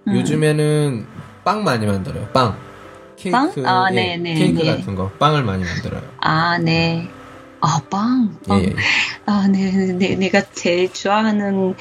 [0.08, 0.16] 음.
[0.16, 1.06] 요즘에는
[1.44, 2.26] 빵 많이 만들어요.
[2.32, 2.56] 빵.
[3.16, 3.30] 케이크.
[3.30, 3.52] 빵?
[3.64, 4.76] 아, 예, 네, 네, 케이크 네.
[4.76, 5.10] 같은 거.
[5.18, 6.02] 빵을 많이 만들어요.
[6.20, 7.08] 아, 네.
[7.60, 8.36] 아, 빵.
[8.44, 8.62] 예, 빵.
[8.64, 8.74] 예.
[9.26, 11.74] 아, 네, 네, 내가 제일 좋아하는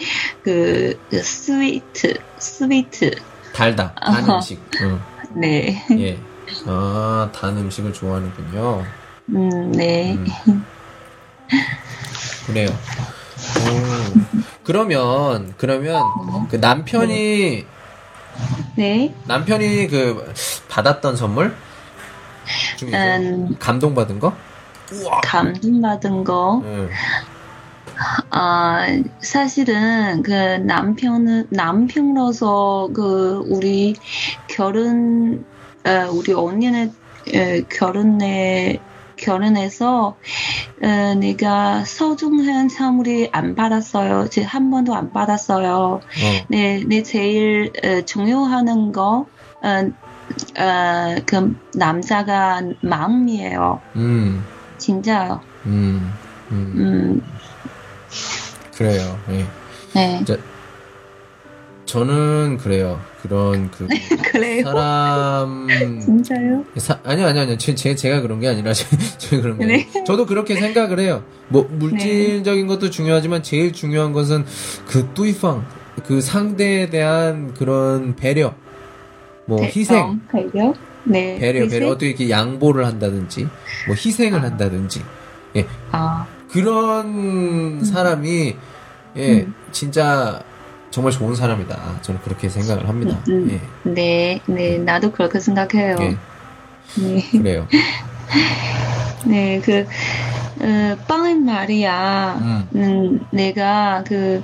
[0.43, 3.11] 그, 그 스위트, 스위트.
[3.53, 3.95] 달다.
[3.95, 4.35] 단 아하.
[4.35, 4.61] 음식.
[4.81, 4.99] 응.
[5.35, 6.17] 네, 예.
[6.65, 8.83] 아, 단 음식을 좋아하는군요.
[9.29, 10.13] 음, 네.
[10.47, 10.65] 음.
[12.47, 12.69] 그래요.
[12.69, 14.39] 오.
[14.63, 16.03] 그러면, 그러면,
[16.49, 17.65] 그 남편이,
[18.75, 19.15] 네.
[19.27, 20.33] 남편이 그,
[20.69, 21.55] 받았던 선물?
[22.77, 24.33] 중에서 음, 감동 받은 거?
[24.91, 25.21] 우와!
[25.21, 26.61] 감동 받은 거.
[26.63, 26.89] 응.
[28.29, 28.85] 아,
[29.21, 33.95] 사실은 그 남편은 남편으로서 그 우리
[34.63, 35.45] 결혼
[35.85, 36.91] 어, 우리 언니는
[37.33, 38.81] 에, 결혼에
[39.15, 40.17] 결혼해서
[40.83, 44.27] 어, 내가 소중한 선물이 안 받았어요.
[44.29, 46.01] 제 한 번도 안 받았어요.
[46.01, 46.01] 어.
[46.49, 49.27] 네, 내 제일 어, 중요하는 거
[49.61, 49.91] 어,
[50.61, 53.79] 어, 그 남자가 마음이에요.
[53.95, 54.43] 음,
[54.77, 55.39] 진짜요.
[55.67, 56.11] 음,
[56.51, 56.73] 음.
[56.75, 57.21] 음,
[58.75, 59.17] 그래요.
[59.29, 59.45] 예.
[59.93, 60.25] 네.
[61.89, 63.01] 저는 그래요.
[63.23, 63.87] 그런 그
[64.31, 64.63] 그래요.
[64.63, 65.67] 사람
[65.99, 66.63] 진짜요?
[66.77, 68.73] 사, 아니요 아니요 아니요 제, 제, 제가 그런 게 아니라
[69.17, 69.73] 제, 그런 게 네.
[69.87, 71.23] 아니라 저도 그렇게 생각을 해요.
[71.47, 74.45] 뭐 물질적인 것도 중요하지만 제일 중요한 것은
[74.85, 75.65] 그 뚜이팡
[76.05, 78.53] 그 상대에 대한 그런 배려
[79.45, 80.71] 뭐 희생 배려?
[81.05, 81.39] 네.
[81.39, 81.69] 배려 희생?
[81.79, 83.47] 배려 어떻게 이렇게 양보를 한다든지
[83.87, 84.43] 뭐 희생을 아.
[84.43, 85.01] 한다든지
[85.91, 88.55] 아, 그런 사람이
[89.15, 89.55] 예 음.
[89.71, 90.43] 진짜
[90.91, 91.99] 정말 좋은 사람이다.
[92.01, 93.21] 저는 그렇게 생각을 합니다.
[93.29, 95.97] 음, 예, 네, 네, 나도 그렇게 생각해요.
[96.01, 96.17] 예,
[97.01, 97.67] 네, 그래요.
[99.27, 99.85] 네, 그,
[100.61, 102.39] 어, 빵은 말이야.
[102.41, 104.41] 음, 음, 내가 그,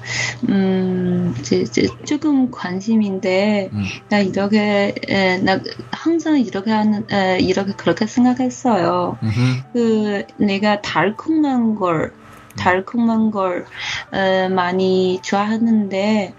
[0.49, 5.59] 음, 이제, 이제 조금 관심인데, 음, 나 이렇게, 에, 나
[5.91, 9.17] 항상 이렇게 하는, 에, 이렇게 그렇게 생각했어요.
[9.23, 9.39] 음흠,
[9.73, 12.13] 그, 내가 달콤한 걸,
[12.57, 13.65] 달콤한 걸
[14.13, 16.33] 에, 많이 좋아하는데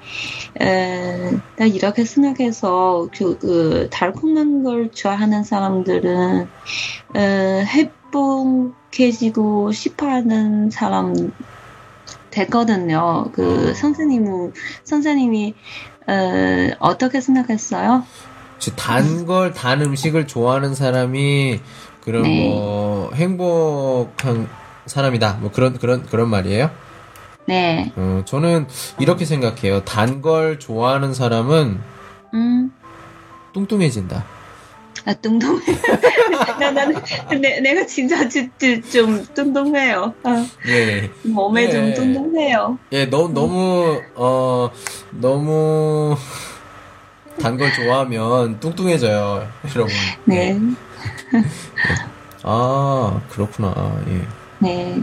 [0.61, 6.49] 에, 나 이렇게 생각해서 그, 그 달콤한 걸 좋아하는 사람들은
[7.17, 11.33] 에, 행복해지고 싶어하는 사람
[12.31, 13.31] 되거든요.
[13.33, 13.75] 그 어.
[13.75, 14.53] 선생님
[14.85, 15.55] 선생님이
[16.07, 18.05] 어, 어떻게 생각했어요?
[18.77, 21.61] 단 걸, 단 음식을 좋아하는 사람이
[22.01, 22.49] 그런 네.
[22.49, 24.49] 뭐 행복한
[24.87, 25.39] 사람이다.
[25.41, 26.71] 뭐 그런 그런 그런 말이에요.
[27.47, 28.67] 네, 어, 저는
[28.99, 29.85] 이렇게 생각해요.
[29.85, 31.79] 단 걸 좋아하는 사람은
[32.35, 32.73] 음,
[33.53, 34.25] 뚱뚱해진다.
[35.05, 35.61] 아, 뚱뚱해.
[36.59, 36.97] 나, 나는,
[37.41, 40.13] 내, 내가 진짜 좀 뚱뚱해요.
[40.25, 41.09] 아, 예.
[41.23, 41.71] 몸에 네.
[41.71, 42.79] 좀 뚱뚱해요.
[42.91, 44.69] 예, 너, 너무, 어,
[45.13, 46.17] 너무,
[47.41, 49.47] 단 걸 좋아하면 뚱뚱해져요,
[49.77, 49.95] 여러분.
[50.25, 50.59] 네,
[52.43, 54.27] 아, 그렇구나, 예.
[54.67, 55.01] 네.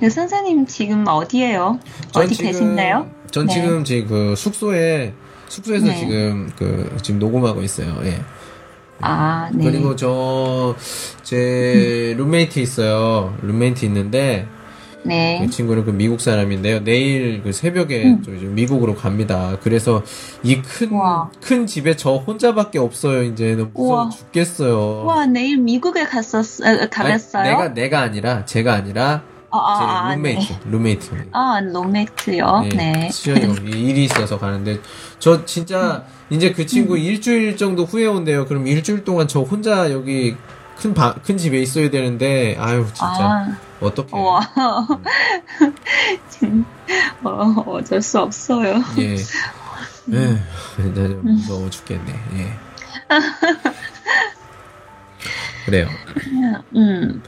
[0.00, 1.78] 그 선생님 지금 어디에요?
[2.12, 3.10] 전 어디 지금- 계신가요?
[3.30, 3.54] 전 네.
[3.54, 5.12] 지금 지금 그 숙소에,
[5.48, 5.98] 숙소에서 네.
[5.98, 8.20] 지금 그, 지금 녹음하고 있어요, 예.
[9.00, 9.64] 아, 네.
[9.64, 10.74] 그리고 저,
[11.22, 13.36] 제 룸메이트 있어요.
[13.42, 14.46] 룸메이트 있는데,
[15.04, 15.38] 네.
[15.42, 16.82] 그 친구는 그 미국 사람인데요.
[16.82, 18.22] 내일 그 새벽에 음.
[18.24, 19.56] 저 이제 미국으로 갑니다.
[19.62, 20.02] 그래서
[20.42, 20.90] 이 큰.
[21.40, 23.22] 큰 집에 저 혼자밖에 없어요.
[23.22, 24.10] 이제 너무 무서워 우와.
[24.10, 25.04] 죽겠어요.
[25.04, 27.44] 와, 내일 미국에 갔었, 어, 아니, 가봤어요?
[27.44, 30.58] 내가, 내가 아니라, 제가 아니라, 아, 제 아, 아, 룸메이트, 네.
[30.70, 31.26] 룸메이트.
[31.32, 32.64] 아, 룸메이트요?
[32.74, 33.08] 네.
[33.10, 34.80] 수현이 일이 있어서 가는데,
[35.18, 36.66] 저 진짜, 이제 그 음.
[36.66, 38.46] 친구 일주일 정도 후에 온대요.
[38.46, 40.34] 그럼 일주일 동안 저 혼자 여기
[40.78, 44.08] 큰 방, 큰 집에 있어야 되는데, 아유, 진짜, 아, 어떡해.
[44.18, 44.40] 와.
[47.24, 48.74] 어, 어쩔 수 없어요.
[48.98, 49.14] 예.
[49.14, 49.16] 에
[50.76, 52.12] 진짜 좀 무서워 죽겠네.
[52.34, 52.52] 예.
[55.66, 55.88] 그래요.
[56.76, 57.22] 음,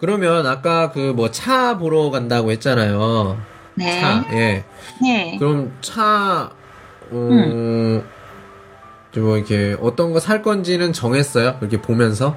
[0.00, 3.38] 그러면 아까 그 뭐 차 보러 간다고 했잖아요.
[3.74, 4.00] 네.
[4.00, 4.64] 차, 예.
[5.00, 5.36] 네.
[5.38, 6.50] 그럼 차,
[7.10, 8.04] 음,
[9.16, 11.58] 뭐 이렇게 어떤 거 살 건지는 정했어요?
[11.60, 12.36] 이렇게 보면서?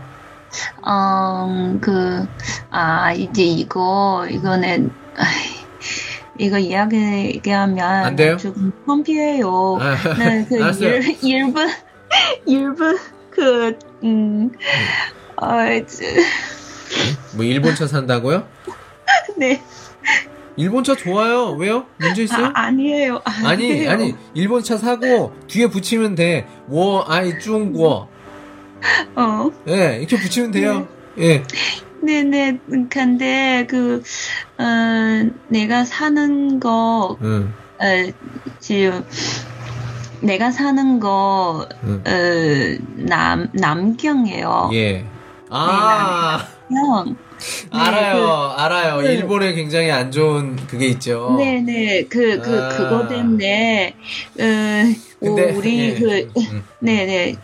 [0.81, 2.27] 어, 그,
[2.69, 5.65] 아, 이제 이거, 이거는, 아이,
[6.37, 7.79] 이거 이야기, 얘기하면.
[7.79, 8.37] 안 돼요?
[8.37, 9.77] 조금 펌피해요.
[9.79, 10.95] 아, 네, 그, 알았어요.
[10.95, 11.69] 일, 일본,
[12.45, 12.97] 일본,
[13.29, 14.51] 그, 음,
[15.37, 16.15] 어, 이제,
[17.35, 18.47] 뭐 일본 차 산다고요?
[19.37, 19.61] 네.
[20.57, 21.51] 일본 차 좋아요.
[21.51, 21.85] 왜요?
[21.97, 22.45] 문제 있어요?
[22.47, 23.21] 아, 아니에요.
[23.25, 23.87] 아니.
[23.89, 26.47] 아니, 일본 차 사고 뒤에 붙이면 돼.
[26.69, 28.07] 워, 아이, 중국.
[29.15, 29.51] 어.
[29.67, 30.87] 예, 이렇게 붙이면 돼요.
[31.17, 31.43] 예.
[32.01, 32.59] 네네.
[32.89, 34.03] 근데, 그,
[34.57, 34.63] 어,
[35.47, 38.11] 내가 사는 거, 응, 어,
[38.59, 39.03] 지금,
[40.21, 42.03] 내가 사는 거, 응.
[42.05, 44.69] 어, 남, 남경이에요.
[44.73, 45.05] 예.
[45.49, 47.15] 아, 남.
[47.71, 49.01] 알아요, 알아요.
[49.01, 49.13] 네.
[49.13, 51.35] 일본에 굉장히 안 좋은 그게 있죠.
[51.37, 52.05] 네네.
[52.09, 52.69] 그, 그, 아.
[52.69, 53.95] 그거 때문에,
[54.39, 54.43] 어,
[55.19, 57.35] 근데, 오, 우리 예, 그, 음, 네네.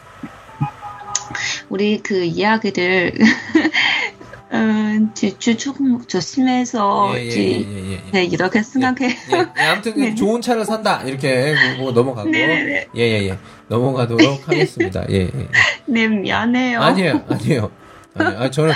[1.71, 3.13] 우리 그 이야기를,
[4.51, 4.57] 어,
[5.39, 8.01] 주 조금 조심해서, 예, 예, 지- 예, 예, 예.
[8.11, 9.07] 네, 이렇게 생각해.
[9.07, 10.13] 예, 예, 아무튼 네.
[10.13, 12.29] 좋은 차를 산다 이렇게 보고 넘어가고.
[12.35, 13.37] 예예예 예,
[13.69, 15.05] 넘어가도록 하겠습니다.
[15.09, 15.47] 예, 예.
[15.85, 16.81] 네, 미안해요.
[16.81, 17.71] 아니에요 아니에요.
[18.15, 18.73] 아, 저는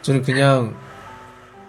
[0.00, 0.74] 저는 그냥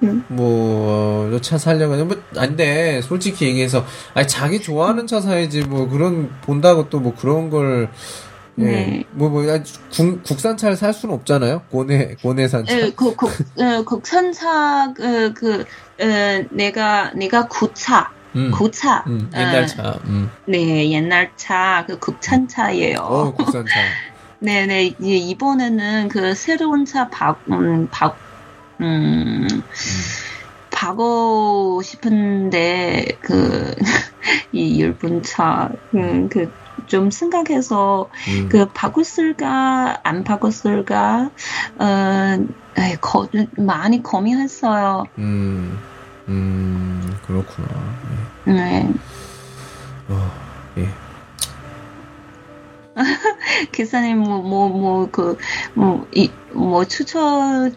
[0.02, 0.24] 음.
[0.30, 6.88] 뭐차 살려고 하는 뭐 안돼 솔직히 얘기해서 아니 자기 좋아하는 차 사야지 뭐 그런 본다고
[6.90, 9.04] 또 뭐 그런 걸 예, 네.
[9.12, 9.64] 뭐, 뭐, 아니,
[9.96, 11.64] 국, 국산차를 살 수는 없잖아요?
[11.70, 12.78] 고내, 고내산 차.
[12.78, 19.04] 에, 그, 국, 어, 국산차, 그, 그, 어, 내가, 내가 구차, 음, 구차.
[19.08, 20.00] 음, 옛날 어, 차.
[20.06, 20.30] 음.
[20.46, 22.98] 네, 옛날 차, 그 국산차예요.
[23.00, 23.80] 어, 국산차.
[24.40, 28.18] 네네, 이제 이번에는 그 새로운 차 박, 음, 박,
[28.82, 29.48] 음,
[30.70, 33.74] 바고 싶은데, 그,
[34.52, 36.52] 이 일본 차, 음, 그,
[36.90, 38.50] 좀 생각해서, 음.
[38.50, 41.30] 그, 바꿨을까, 안 바꿨을까,
[41.78, 42.46] 어,
[43.00, 45.06] 거, 많이 고민했어요.
[45.20, 45.80] 음,
[46.28, 47.68] 음, 그렇구나.
[48.46, 48.92] 네.
[50.10, 50.32] 어,
[50.78, 50.90] 예.
[53.72, 55.38] 기사님, 뭐, 뭐, 뭐, 그,
[55.76, 57.76] 뭐, 이, 뭐, 추천,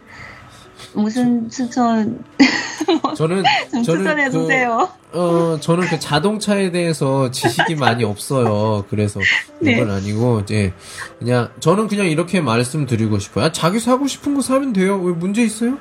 [0.95, 2.25] 무슨 추천,
[3.17, 4.31] 저는, 좀 저는.
[4.31, 8.85] 그, 어, 저는 그 자동차에 대해서 지식이 많이 없어요.
[8.89, 9.21] 그래서
[9.61, 9.73] 네.
[9.73, 10.73] 이건 아니고, 이제,
[11.19, 13.47] 그냥, 저는 그냥 이렇게 말씀드리고 싶어요.
[13.47, 14.99] 아, 자기 사고 싶은 거 사면 돼요.
[14.99, 15.79] 왜 문제 있어요?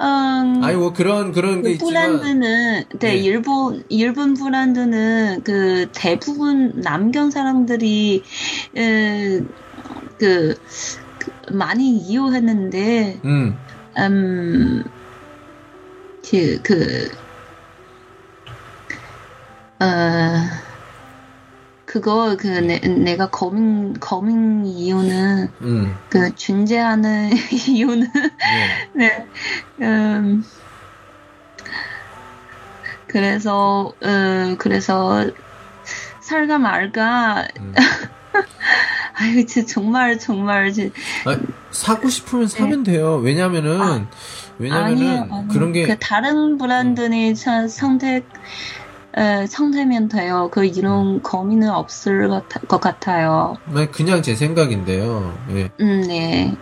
[0.00, 1.86] 음, 아니, 뭐 그런, 그런 게 그.
[1.86, 3.16] 브랜드는, 네, 네.
[3.16, 8.22] 일본, 일본 브랜드는 그 대부분 남경 사람들이,
[8.76, 9.40] 에,
[10.18, 10.54] 그,
[11.18, 13.56] 그 많이 이용했는데, 음,
[13.96, 14.84] 음,
[16.30, 17.10] 그, 그,
[19.80, 19.84] 어,
[21.84, 27.30] 그거, 그, 내, 내가 고민, 고민 이유는, 음, 그, 존재하는
[27.68, 28.98] 이유는, 예.
[28.98, 29.28] 네,
[29.82, 30.42] 음,
[33.06, 35.30] 그래서, 어, 그래서,
[36.20, 37.46] 살가 말가.
[37.60, 37.74] 음.
[39.16, 40.92] 아유, 진짜 정말 정말 진-
[41.24, 41.38] 아,
[41.70, 43.16] 사고 싶으면 사면 돼요.
[43.16, 44.08] 왜냐면은
[44.58, 45.04] 왜냐면은 네.
[45.06, 45.48] 아, 아니에요, 아니에요.
[45.52, 48.26] 그런 게 그 다른 브랜드니 참 선택
[49.16, 50.48] 에, 선택면 돼요.
[50.52, 53.56] 그 이런 고민은 없을 것, 같- 것 같아요.
[53.72, 55.32] 아니, 그냥 제 생각인데요.
[55.50, 55.70] 예.
[55.80, 56.56] 음, 네.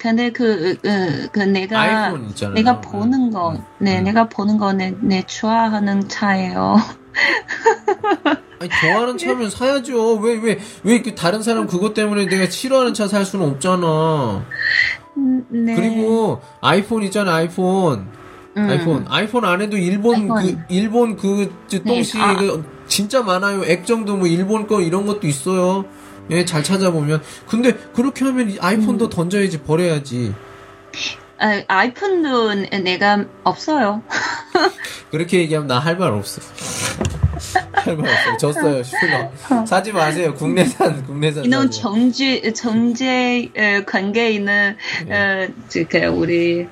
[0.00, 2.12] 근데 그, 그, 그 내가.
[2.54, 4.04] 내가 보는 거, 음, 네, 음.
[4.04, 6.76] 내가 보는 거 내, 내 좋아하는 차예요.
[8.60, 10.14] 아니, 좋아하는 차면 사야죠.
[10.18, 14.44] 왜, 왜, 왜그 다른 사람 그것 때문에 내가 싫어하는 차 살 수는 없잖아.
[15.52, 15.74] 음, 네.
[15.74, 18.08] 그리고 아이폰 있잖아, 아이폰.
[18.56, 18.68] 음.
[18.70, 19.06] 아이폰.
[19.08, 20.64] 아이폰 안에도 일본 그, 아이폰.
[20.68, 22.36] 일본 그, 저 똥씨, 네, 아.
[22.36, 23.64] 그, 진짜 많아요.
[23.64, 25.84] 액정도 뭐 일본 거 이런 것도 있어요.
[26.30, 27.22] 예, 잘 찾아보면.
[27.48, 29.10] 근데 그렇게 하면 이 아이폰도 음.
[29.10, 30.34] 던져야지, 버려야지.
[31.38, 34.02] 아, 아이폰도 내가 없어요.
[35.10, 36.40] 그렇게 얘기하면 나 할 말 없어.
[37.88, 38.36] 할 말 없어.
[38.52, 39.64] 졌어요, 슈너.
[39.66, 40.34] 사지 마세요.
[40.34, 41.44] 국내산, 국내산.
[41.44, 41.72] 이런 사지.
[42.54, 43.50] 정제
[43.86, 45.44] 관계 있는 네.
[45.46, 45.48] 어,
[45.88, 46.66] 그 우리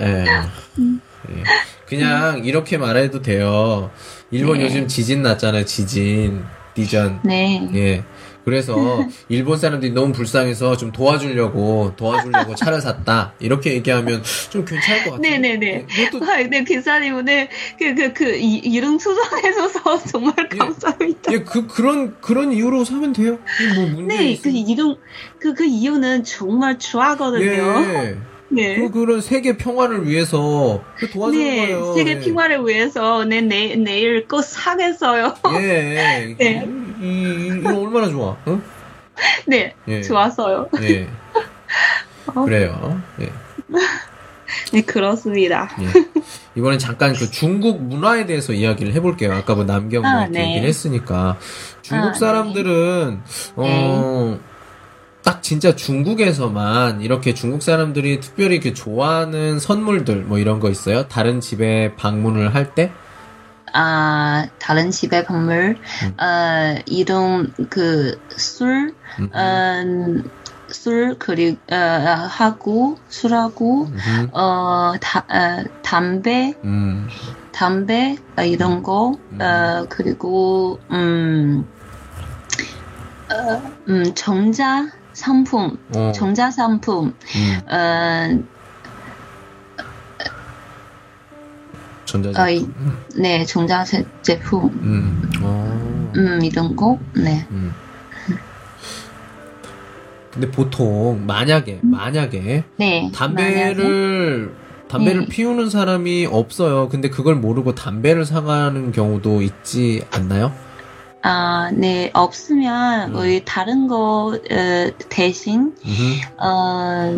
[0.00, 0.24] 예.
[0.24, 1.42] 예.
[1.86, 3.90] 그냥 이렇게 말해도 돼요.
[4.30, 4.64] 일본 네.
[4.64, 6.42] 요즘 지진 났잖아요, 지진.
[6.74, 7.20] 디전.
[7.22, 7.68] 네.
[7.74, 8.02] 예.
[8.44, 8.76] 그래서
[9.28, 15.22] 일본 사람들이 너무 불쌍해서 좀 도와주려고 도와주려고 차를 샀다 이렇게 얘기하면 좀 괜찮을 것 같아요.
[15.22, 15.86] 네네네.
[15.86, 20.56] 그것도 아, 네, 기사님 오늘 그, 그, 그, 이, 이름 수정해줘서 정말 예.
[20.56, 21.32] 감사합니다.
[21.32, 23.38] 예, 그 그런 그런 이유로 사면 돼요.
[23.76, 24.96] 뭐 문제 네, 있그 이름,
[25.38, 27.44] 그, 그 이유는 정말 좋아하거든요.
[27.46, 28.16] 예.
[28.52, 28.76] 네.
[28.76, 31.94] 그 그런 세계 평화를 위해서 그 도와주는 네, 거예요.
[31.94, 32.20] 세계 예.
[32.20, 35.34] 평화를 위해서 내, 내, 내일 꼭 사겠어요.
[35.54, 36.34] 예.
[36.38, 36.66] 네.
[37.00, 38.36] 이, 이, 이거 얼마나 좋아.
[38.48, 38.62] 응?
[39.46, 40.00] 네, 예.
[40.00, 40.68] 좋았어요.
[40.80, 41.06] 예.
[42.34, 42.44] 어.
[42.44, 43.00] 그래요.
[43.20, 43.30] 예.
[44.72, 45.68] 네, 그렇습니다.
[45.80, 46.22] 예.
[46.56, 49.32] 이번엔 잠깐 그 중국 문화에 대해서 이야기를 해볼게요.
[49.32, 50.50] 아까 뭐 남경 뭐 아, 이렇게 네.
[50.50, 51.38] 얘기를 했으니까
[51.82, 53.20] 중국 아, 사람들은
[53.56, 54.38] 어.
[55.22, 61.06] 딱 진짜 중국에서만 이렇게 중국 사람들이 특별히 그 좋아하는 선물들 뭐 이런 거 있어요?
[61.06, 62.90] 다른 집에 방문을 할 때?
[63.72, 66.20] 아, 다른 집에 건물, 음.
[66.20, 69.30] 어, 이런, 그, 술, 음.
[69.34, 70.22] 음,
[70.68, 74.28] 술, 그리고, 어, 하고, 술하고, 음.
[74.32, 77.08] 어, 다, 어, 담배, 음.
[77.52, 79.40] 담배, 어, 이런 거, 음.
[79.40, 81.66] 어, 그리고, 음,
[83.30, 86.12] 어, 음, 정자 상품, 어.
[86.12, 87.60] 정자 상품, 음.
[87.70, 88.51] 어,
[92.04, 92.42] 전자제품.
[92.44, 92.68] 어, 이-
[93.20, 95.30] 네, 정자 제- 제품, 음.
[95.42, 96.12] 어.
[96.16, 97.46] 음, 이런 거, 네.
[97.50, 97.72] 음.
[100.32, 103.02] 근데 보통 만약에 만약에 네.
[103.02, 103.10] 만약에.
[103.12, 104.54] 담배를
[104.88, 105.26] 담배를 네.
[105.28, 106.88] 피우는 사람이 없어요.
[106.88, 110.52] 근데 그걸 모르고 담배를 사가는 경우도 있지 않나요?
[111.22, 113.16] 아, 네, 없으면, 음.
[113.16, 117.16] 우리 다른 거, 어, 대신, 음흠, 어,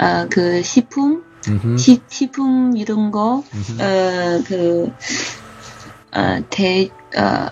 [0.00, 3.82] 어, 그, 식품, 음흠, 시, 식품 이런 거, 음흠.
[3.82, 4.96] 어, 그,
[6.16, 7.48] 어, 대, 어,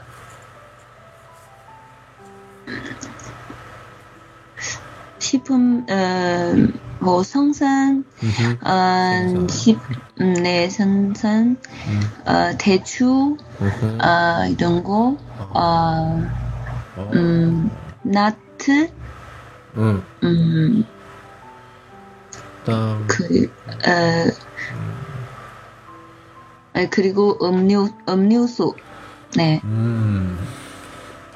[5.18, 6.54] 식품, 어,
[6.98, 9.48] 뭐, 성산, 음흠, 어.
[9.50, 9.82] 식,
[10.20, 11.56] 음, 네, 생산,
[11.88, 13.98] 음, 어, 대추, 음흠.
[14.02, 16.22] 어, 이런 거, 어,
[16.94, 17.70] 어, 음,
[18.02, 18.92] 나트,
[20.22, 20.84] 음,
[22.70, 23.50] 음, 땅, 그,
[23.86, 24.30] 어,
[26.76, 28.74] 에, 그리고 음료, 음료수.
[29.36, 29.60] 네.
[29.64, 30.38] 음,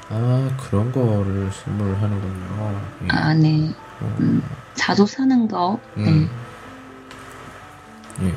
[0.09, 2.81] 아 그런 거를 선물 하는군요.
[3.03, 3.07] 예.
[3.09, 3.73] 아, 네.
[4.01, 4.41] 어, 음,
[4.75, 5.79] 자주 사는 거.
[5.97, 6.29] 음.
[8.21, 8.33] 예.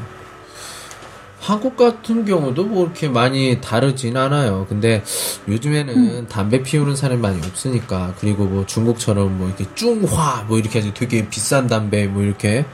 [1.40, 4.66] 한국 같은 경우도 뭐 이렇게 많이 다르진 않아요.
[4.68, 5.02] 근데
[5.48, 6.26] 요즘에는 음.
[6.28, 11.26] 담배 피우는 사람이 많이 없으니까 그리고 뭐 중국처럼 뭐 이렇게 중화 뭐 이렇게 해서 되게
[11.28, 12.66] 비싼 담배 뭐 이렇게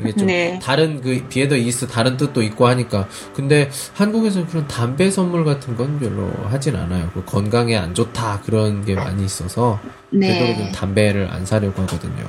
[0.00, 0.58] 이게 좀 네.
[0.62, 5.98] 다른 그 비에더 이스 다른 뜻도 있고 하니까 근데 한국에서는 그런 담배 선물 같은 건
[5.98, 7.10] 별로 하진 않아요.
[7.12, 10.28] 그 건강에 안 좋다 그런 게 많이 있어서 네.
[10.28, 12.28] 되도록이면 담배를 안 사려고 하거든요.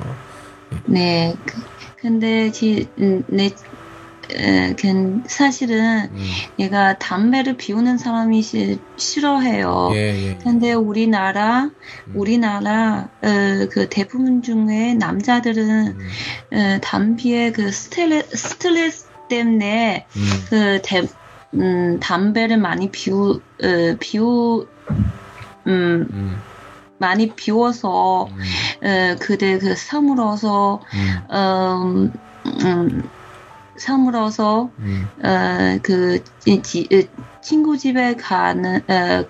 [0.86, 1.34] 네.
[1.44, 1.60] 그,
[1.96, 3.50] 근데, 지, 음, 내,
[4.30, 6.26] 에, 그, 사실은 음.
[6.58, 9.90] 내가 담배를 피우는 사람이 시, 싫어해요.
[9.94, 10.38] 예, 예.
[10.42, 12.12] 근데 우리나라, 음.
[12.14, 16.08] 우리나라, 어, 그 대부분 중에 남자들은, 음,
[16.52, 21.02] 어, 담배의 그 스트레스, 스트레스 때문에 음, 그 대,
[21.54, 24.66] 음, 담배를 많이 피우, 어, 피우,
[25.66, 26.42] 음, 음,
[26.98, 30.82] 많이 피워서, 음, 어, 그대 그 사물어서,
[31.30, 32.12] 음,
[32.46, 33.02] 음,
[33.73, 35.09] 음, 사물어서, 음.
[35.23, 39.25] 어, 그, 지, 지, 어, 친구 집에 가는 어,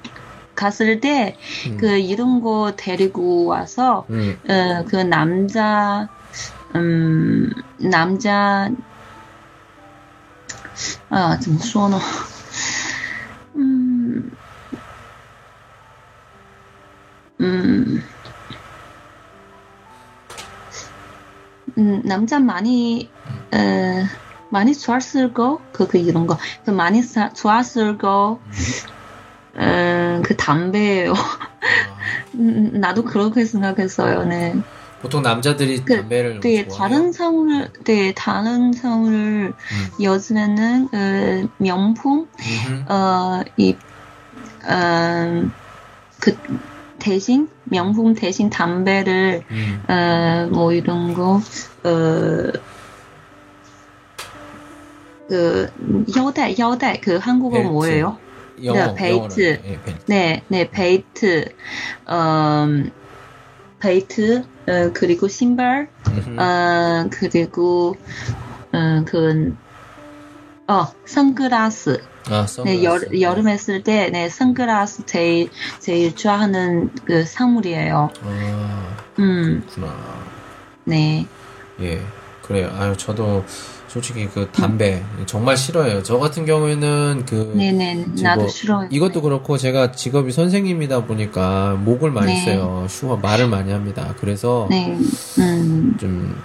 [0.56, 1.38] 갔을 때
[1.78, 2.00] 그 음.
[2.00, 4.38] 이런 거 데리고 와서 음.
[4.50, 6.10] 어, 그 남자
[6.76, 8.70] 음 남자
[11.10, 12.00] 아, 怎么说呢?
[13.56, 14.32] 음,
[17.42, 18.02] 음,
[21.78, 23.12] 음, 남자 많이,
[23.54, 24.04] 에,
[24.55, 25.61] 많이 좋았을 거?
[25.73, 26.39] 그, 그, 이런 거.
[26.65, 28.41] 그 많이 사, 좋았을 거,
[29.57, 31.13] 음, 그 담배예요.
[31.13, 31.97] 아,
[32.35, 34.55] 음, 나도 그렇게 생각했어요, 네.
[35.03, 36.79] 보통 남자들이 그, 담배를 네, 좋아해요?
[36.79, 39.55] 다른 상을, 네, 다른 상을 음.
[40.01, 42.85] 요즘에는, 어, 명품, 음흠.
[42.93, 43.77] 어, 이,
[44.69, 45.51] 어,
[46.21, 46.39] 그,
[47.01, 49.83] 대신, 명품 대신 담배를, 음.
[49.89, 51.41] 어, 뭐 이런 거,
[51.83, 52.53] 어,
[55.30, 55.70] 그,
[56.16, 57.68] 腰带,腰带, 그 한국어 벨트.
[57.70, 58.18] 뭐예요?
[58.64, 59.42] 영어, 네, 베이트.
[59.54, 59.62] 영어로.
[59.66, 60.06] 예, 베이트.
[60.08, 61.46] 네, 네, 베이트,
[62.08, 62.68] 어,
[63.80, 66.40] 베이트, 어, 그리고 신발, 음흠.
[66.40, 67.96] 어, 그리고,
[68.74, 69.56] 어, 그,
[70.68, 72.02] 어, 선글라스.
[72.30, 73.22] 아, 네, 여, 선글라스.
[73.22, 78.10] 여름에 쓸 때, 네, 선글라스 제일, 제일 좋아하는 그 선물이에요.
[78.24, 79.96] 아, 음, 그렇구나.
[80.86, 81.26] 네.
[81.82, 82.02] 예,
[82.42, 82.72] 그래요.
[82.78, 83.46] 아유, 저도
[83.95, 86.03] 솔직히 그 담배 정말 싫어해요.
[86.03, 88.89] 저 같은 경우에는 그 네네, 나도 뭐 싫어요.
[88.91, 92.45] 이것도 그렇고 제가 직업이 선생님이다 보니까 목을 많이 네.
[92.45, 92.87] 써요.
[92.89, 94.13] 슈가 말을 많이 합니다.
[94.19, 94.99] 그래서 네,
[95.39, 96.37] 음, 좀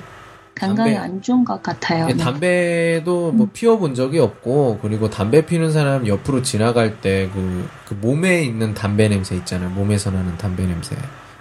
[0.54, 2.06] 건강에 안 좋은 것 같아요.
[2.08, 2.24] 예, 네.
[2.24, 8.76] 담배도 뭐 피워본 적이 없고 그리고 담배 피는 사람 옆으로 지나갈 때그 그 몸에 있는
[8.76, 9.72] 담배 냄새 있잖아요.
[9.72, 10.96] 몸에서 나는 담배 냄새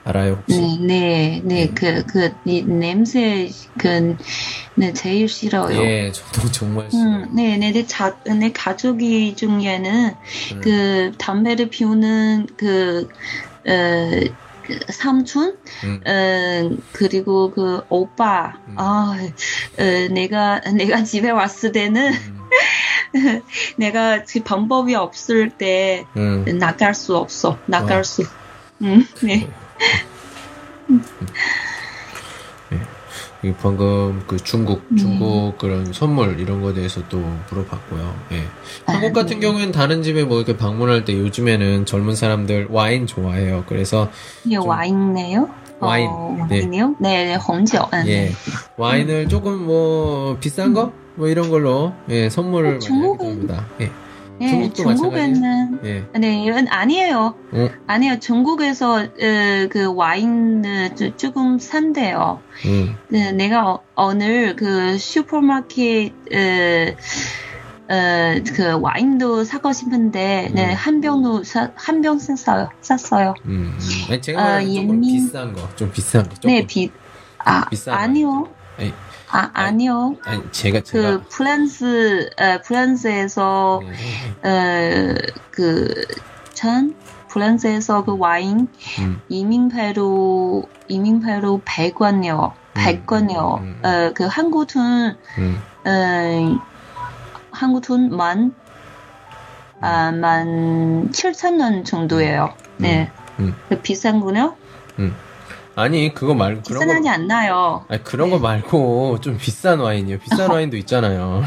[0.09, 0.59] 알아요 혹시?
[0.59, 1.75] 네, 네, 네, 네.
[1.75, 4.17] 그, 그, 이 냄새, 그,
[4.75, 5.83] 네, 제일 싫어요.
[5.83, 7.05] 예, 저도 정말 싫어요.
[7.05, 10.15] 음, 네, 네, 내 자, 내 가족이 중에는
[10.55, 10.61] 음.
[10.63, 13.07] 그 담배를 피우는 그,
[13.67, 14.11] 어,
[14.63, 16.01] 그 삼촌, 음.
[16.07, 18.75] 어, 그리고 그 오빠, 음.
[18.79, 19.15] 아,
[19.79, 22.39] 어, 내가, 내가 집에 왔을 때는 음.
[23.77, 26.47] 내가 그 방법이 없을 때 음.
[26.59, 28.03] 나갈 수 없어, 나갈 어.
[28.03, 28.23] 수.
[28.81, 29.49] 음, 네.
[33.45, 34.97] 이 방금 그 중국, 네.
[35.01, 37.19] 중국 그런 선물 이런 거에 대해서 또
[37.51, 38.15] 물어봤고요.
[38.33, 38.43] 예.
[38.87, 39.47] 아, 한국 같은 네.
[39.47, 43.63] 경우에는 다른 집에 뭐 이렇게 방문할 때 요즘에는 젊은 사람들 와인 좋아해요.
[43.69, 44.11] 그래서
[44.45, 45.49] 이게 좀- 와인네요?
[45.79, 46.57] 와인, 어, 네.
[46.59, 46.97] 와인이요?
[46.99, 47.79] 네, 네, 홍조.
[47.95, 48.25] 음, 예.
[48.25, 48.33] 네.
[48.77, 50.93] 와인을 조금 뭐 비싼 거?
[51.15, 53.67] 뭐 이런 걸로 예, 선물을 어, 많이 중국은- 합니다.
[53.81, 53.93] 예.
[54.41, 56.05] 네, 중국에는 예.
[56.19, 57.35] 네, 이건 아니에요.
[57.53, 57.69] 어?
[57.87, 59.09] 아니요, 중국에서 어,
[59.71, 62.41] 그 와인은 조- 조금 산대요.
[62.67, 62.97] 음.
[63.09, 66.95] 네, 내가 어- 오늘 그 슈퍼마켓 어,
[67.91, 70.75] 어, 그 와인도 사고 싶은데 네, 음.
[70.75, 72.69] 한 병도 사, 한 병씩 샀어요.
[72.81, 73.35] 샀어요.
[73.47, 73.75] 음.
[73.77, 74.13] 음.
[74.13, 75.69] 아니, 제가 아, 말하는 조금 예민- 비싼 거.
[75.75, 76.35] 좀 비싼 거.
[76.35, 76.51] 조금.
[76.51, 76.91] 네, 비
[77.39, 78.49] 아, 비싼 아니요.
[78.79, 78.93] 아니,
[79.31, 80.17] 아, 아니요.
[80.25, 83.83] 아니 제가 그 제가 프랑스 어, 프랑스에서
[84.43, 84.49] 네.
[84.49, 85.15] 어,
[85.51, 86.05] 그,
[86.55, 86.95] 전
[87.29, 88.69] 프랑스에서 그 와인
[88.99, 89.21] 음.
[89.29, 92.53] 이민패로, 이민패로 100원이요.
[92.75, 93.61] 100원이요.
[93.61, 93.85] 음, 음.
[93.85, 95.63] 어, 그 한국 돈, 음.
[95.85, 96.59] 어,
[97.51, 98.55] 한국 돈 만,
[99.81, 102.55] 아, 만 7천 원 정도예요.
[102.79, 103.11] 네.
[103.39, 103.55] 음.
[103.69, 104.57] 그 비싼 거요?
[105.79, 107.85] 아니 그거 말고 그런 거 비싼하지 않나요?
[107.89, 110.19] 아니 그런 거 말고 좀 비싼 와인이요.
[110.19, 111.45] 비싼 와인도 있잖아요.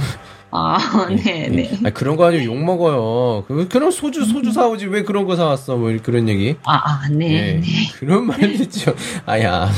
[0.52, 0.78] 아,
[1.24, 1.78] 네, 네.
[1.84, 3.44] 아니 그런 거 가지고 욕 먹어요.
[3.46, 5.76] 그 그런 소주 소주 사오지 왜 그런 거 사왔어?
[5.76, 6.56] 뭐 그런 얘기.
[6.64, 7.54] 아, 아, 네, 예.
[7.60, 7.66] 네.
[8.00, 8.96] 그런 말 있죠.
[9.26, 9.70] 아야.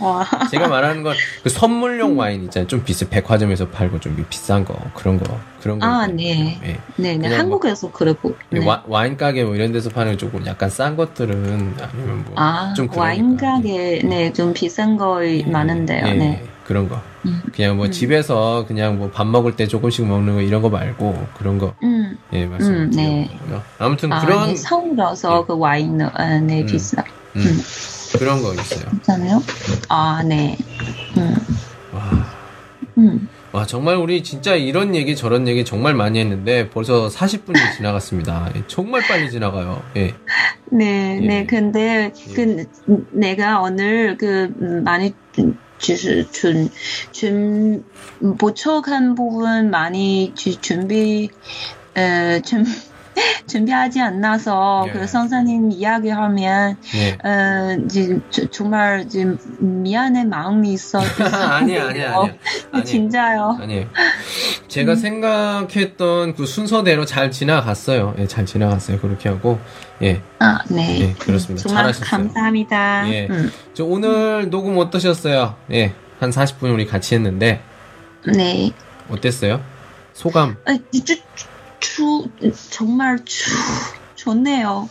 [0.00, 2.66] 아, 제가 말하는 건 그 선물용 와인 있잖아요.
[2.66, 5.86] 좀 비싼 백화점에서 팔고 좀 비싼 거 그런 거 그런 거.
[5.86, 6.06] 아.
[6.06, 6.58] 네.
[6.64, 6.68] 예.
[6.96, 7.18] 네, 네.
[7.18, 8.34] 그냥 한국에서 그러고.
[8.50, 8.64] 네.
[8.66, 11.34] 와, 와인 가게 뭐 이런 데서 파는 조금 약간 싼 것들은
[11.80, 12.88] 아니면 뭐 아, 좀.
[12.96, 16.44] 와인 가게, 네, 좀 비싼 거 많은데요, 예, 네.
[16.64, 17.00] 그런 거.
[17.26, 17.42] 음.
[17.54, 17.90] 그냥 뭐 음.
[17.90, 21.74] 집에서 그냥 뭐 밥 먹을 때 조금씩 먹는 거 이런 거 말고 그런 거.
[21.82, 23.38] 음, 예, 말씀드리는 음, 네.
[23.40, 23.62] 거고요.
[23.78, 25.44] 아무튼 아, 그런 네, 서울어서 예.
[25.46, 26.66] 그 와인은, 아, 네, 음.
[26.66, 27.02] 비싸.
[27.36, 27.60] 음,
[28.16, 28.88] 그런 거 있어요.
[28.90, 29.42] 괜찮아요?
[29.88, 30.56] 아, 네.
[31.16, 31.36] 음,
[31.92, 32.26] 와.
[32.98, 33.28] 음.
[33.52, 38.50] 와, 정말 우리 진짜 이런 얘기 저런 얘기 정말 많이 했는데 벌써 40분이 지나갔습니다.
[38.54, 39.82] 예, 정말 빨리 지나가요.
[39.96, 40.14] 예.
[40.70, 41.26] 네, 예.
[41.26, 42.66] 네, 근데, 그,
[43.10, 45.14] 내가 오늘 그, 음, 많이,
[45.78, 46.68] 주, 준,
[47.12, 47.84] 준,
[48.36, 51.30] 부족한 부분 많이 주, 준비,
[51.96, 52.66] 에, 준,
[53.46, 54.92] 준비하지 않나서 예.
[54.92, 57.18] 그 선생님 이야기하면 네.
[57.24, 59.26] 어, 이제 저- 정말 이제
[59.58, 60.98] 미안한 마음이 있어.
[61.22, 62.34] 아니야, 아니야, 아니야.
[62.72, 63.58] 아니, 진짜요.
[63.60, 63.86] 아니에요.
[64.68, 68.14] 제가 생각했던 그 순서대로 잘 지나갔어요.
[68.18, 68.98] 예, 잘 지나갔어요.
[69.00, 69.58] 그렇게 하고.
[70.02, 71.00] 예, 아, 네.
[71.00, 71.62] 예, 그렇습니다.
[71.66, 72.08] 정말 잘하셨어요.
[72.10, 73.08] 감사합니다.
[73.12, 73.26] 예.
[73.28, 75.56] 음, 저 오늘 녹음 어떠셨어요?
[75.72, 77.60] 예, 한 40분 우리 같이 했는데,
[78.26, 78.70] 네.
[79.08, 79.60] 어땠어요?
[80.12, 80.56] 소감?
[80.66, 81.16] 아, 주, 주,
[82.70, 83.50] 정말 주,
[84.16, 84.88] 좋네요.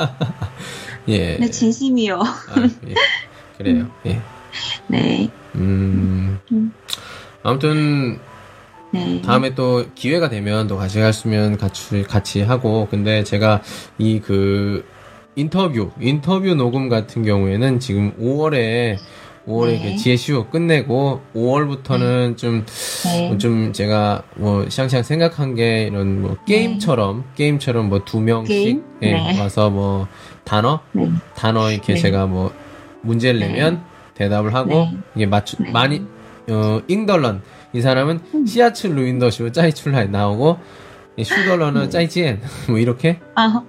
[1.08, 1.36] 예.
[1.38, 2.20] 네, 진심이요.
[2.20, 2.94] 아, 예.
[3.58, 3.90] 그래요.
[4.06, 4.20] 예.
[4.86, 5.30] 네.
[5.54, 6.38] 음.
[6.52, 6.72] 음.
[7.42, 8.18] 아무튼
[8.92, 9.22] 네.
[9.22, 13.62] 다음에 또 기회가 되면 또 같이 갔으면 같이 같이 하고 근데 제가
[13.98, 14.84] 이 그
[15.36, 18.96] 인터뷰 인터뷰 녹음 같은 경우에는 지금 5월에
[19.50, 19.96] 5월에 네.
[19.96, 22.64] GSU 끝내고 5월부터는 좀
[23.04, 23.36] 네.
[23.38, 28.82] 좀 제가 뭐 샹샹 생각한 게 이런 뭐 게임처럼 게임처럼 뭐 두 명씩?
[29.02, 29.40] 예, 네.
[29.40, 30.06] 와서 뭐
[30.44, 31.08] 단어 네.
[31.34, 32.00] 단어 이렇게 네.
[32.00, 32.52] 제가 뭐
[33.02, 33.48] 문제를 네.
[33.48, 33.82] 내면
[34.14, 34.96] 대답을 하고 네.
[35.16, 35.70] 이게 맞추 네.
[35.70, 36.02] 많이
[36.48, 37.42] 어 잉덜런
[37.72, 38.46] 이 사람은 음.
[38.46, 40.89] 시아츠 루인더슈 짜이출라에 나오고 이
[41.24, 43.62] 슈덜런은 짜이지엔 뭐 이렇게 아,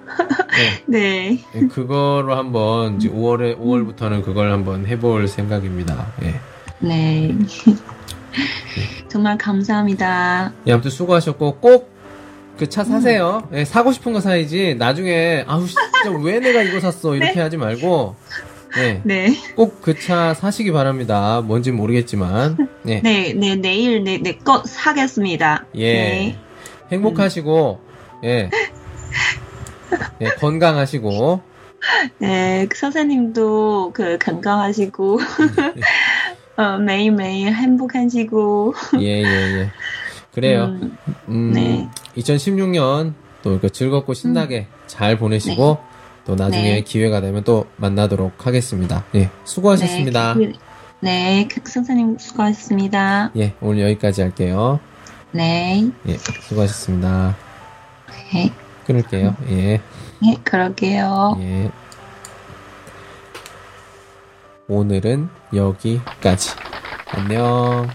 [0.52, 0.84] 네.
[0.86, 1.40] 네.
[1.56, 6.14] 예, 그거로 한번 이제 5월에 5월부터는 그걸 한번 해볼 생각입니다.
[6.24, 6.40] 예.
[6.80, 7.36] 네.
[9.08, 10.54] 정말 감사합니다.
[10.68, 11.92] 예, 아무튼 수고하셨고 꼭
[12.58, 13.48] 그 차 사세요.
[13.54, 14.76] 예, 사고 싶은 거 사야지.
[14.76, 18.16] 나중에 아우 진짜 왜 내가 이거 샀어 이렇게 하지 말고
[18.78, 19.36] 예, 네.
[19.56, 21.42] 꼭 그 차 사시기 바랍니다.
[21.44, 25.66] 뭔지 모르겠지만 예, 네, 네, 내일 내, 내거 사겠습니다.
[25.76, 25.94] 예.
[25.94, 26.40] 네.
[26.92, 27.80] 행복하시고
[28.24, 28.50] 예,
[30.22, 31.52] 예, 건강하시고
[32.20, 35.20] 네, 그 선생님도 그 건강하시고,
[36.58, 39.72] 어, 매일매일 행복하시고, 예, 예, 예.
[40.34, 40.66] 그래요.
[40.66, 41.90] 음, 음, 네.
[42.18, 45.78] 2016년 또 즐겁고 신나게 잘 보내시고
[46.26, 46.82] 또 나중에 네.
[46.82, 49.04] 기회가 되면 또 만나도록 하겠습니다.
[49.16, 50.36] 예, 수고하셨습니다.
[50.36, 50.54] 네, 그,
[51.02, 53.32] 네, 그 선생님 수고하셨습니다.
[53.38, 54.80] 예, 오늘 여기까지 할게요.
[55.34, 57.38] 네, 예, 수고하셨습니다.
[58.34, 58.52] 네,
[58.86, 59.36] 끊을게요.
[59.50, 59.82] 예,
[60.22, 61.38] 네, 그러게요.
[61.40, 61.72] 예.
[64.68, 66.52] 오늘은 여기까지.
[67.12, 67.88] 안녕.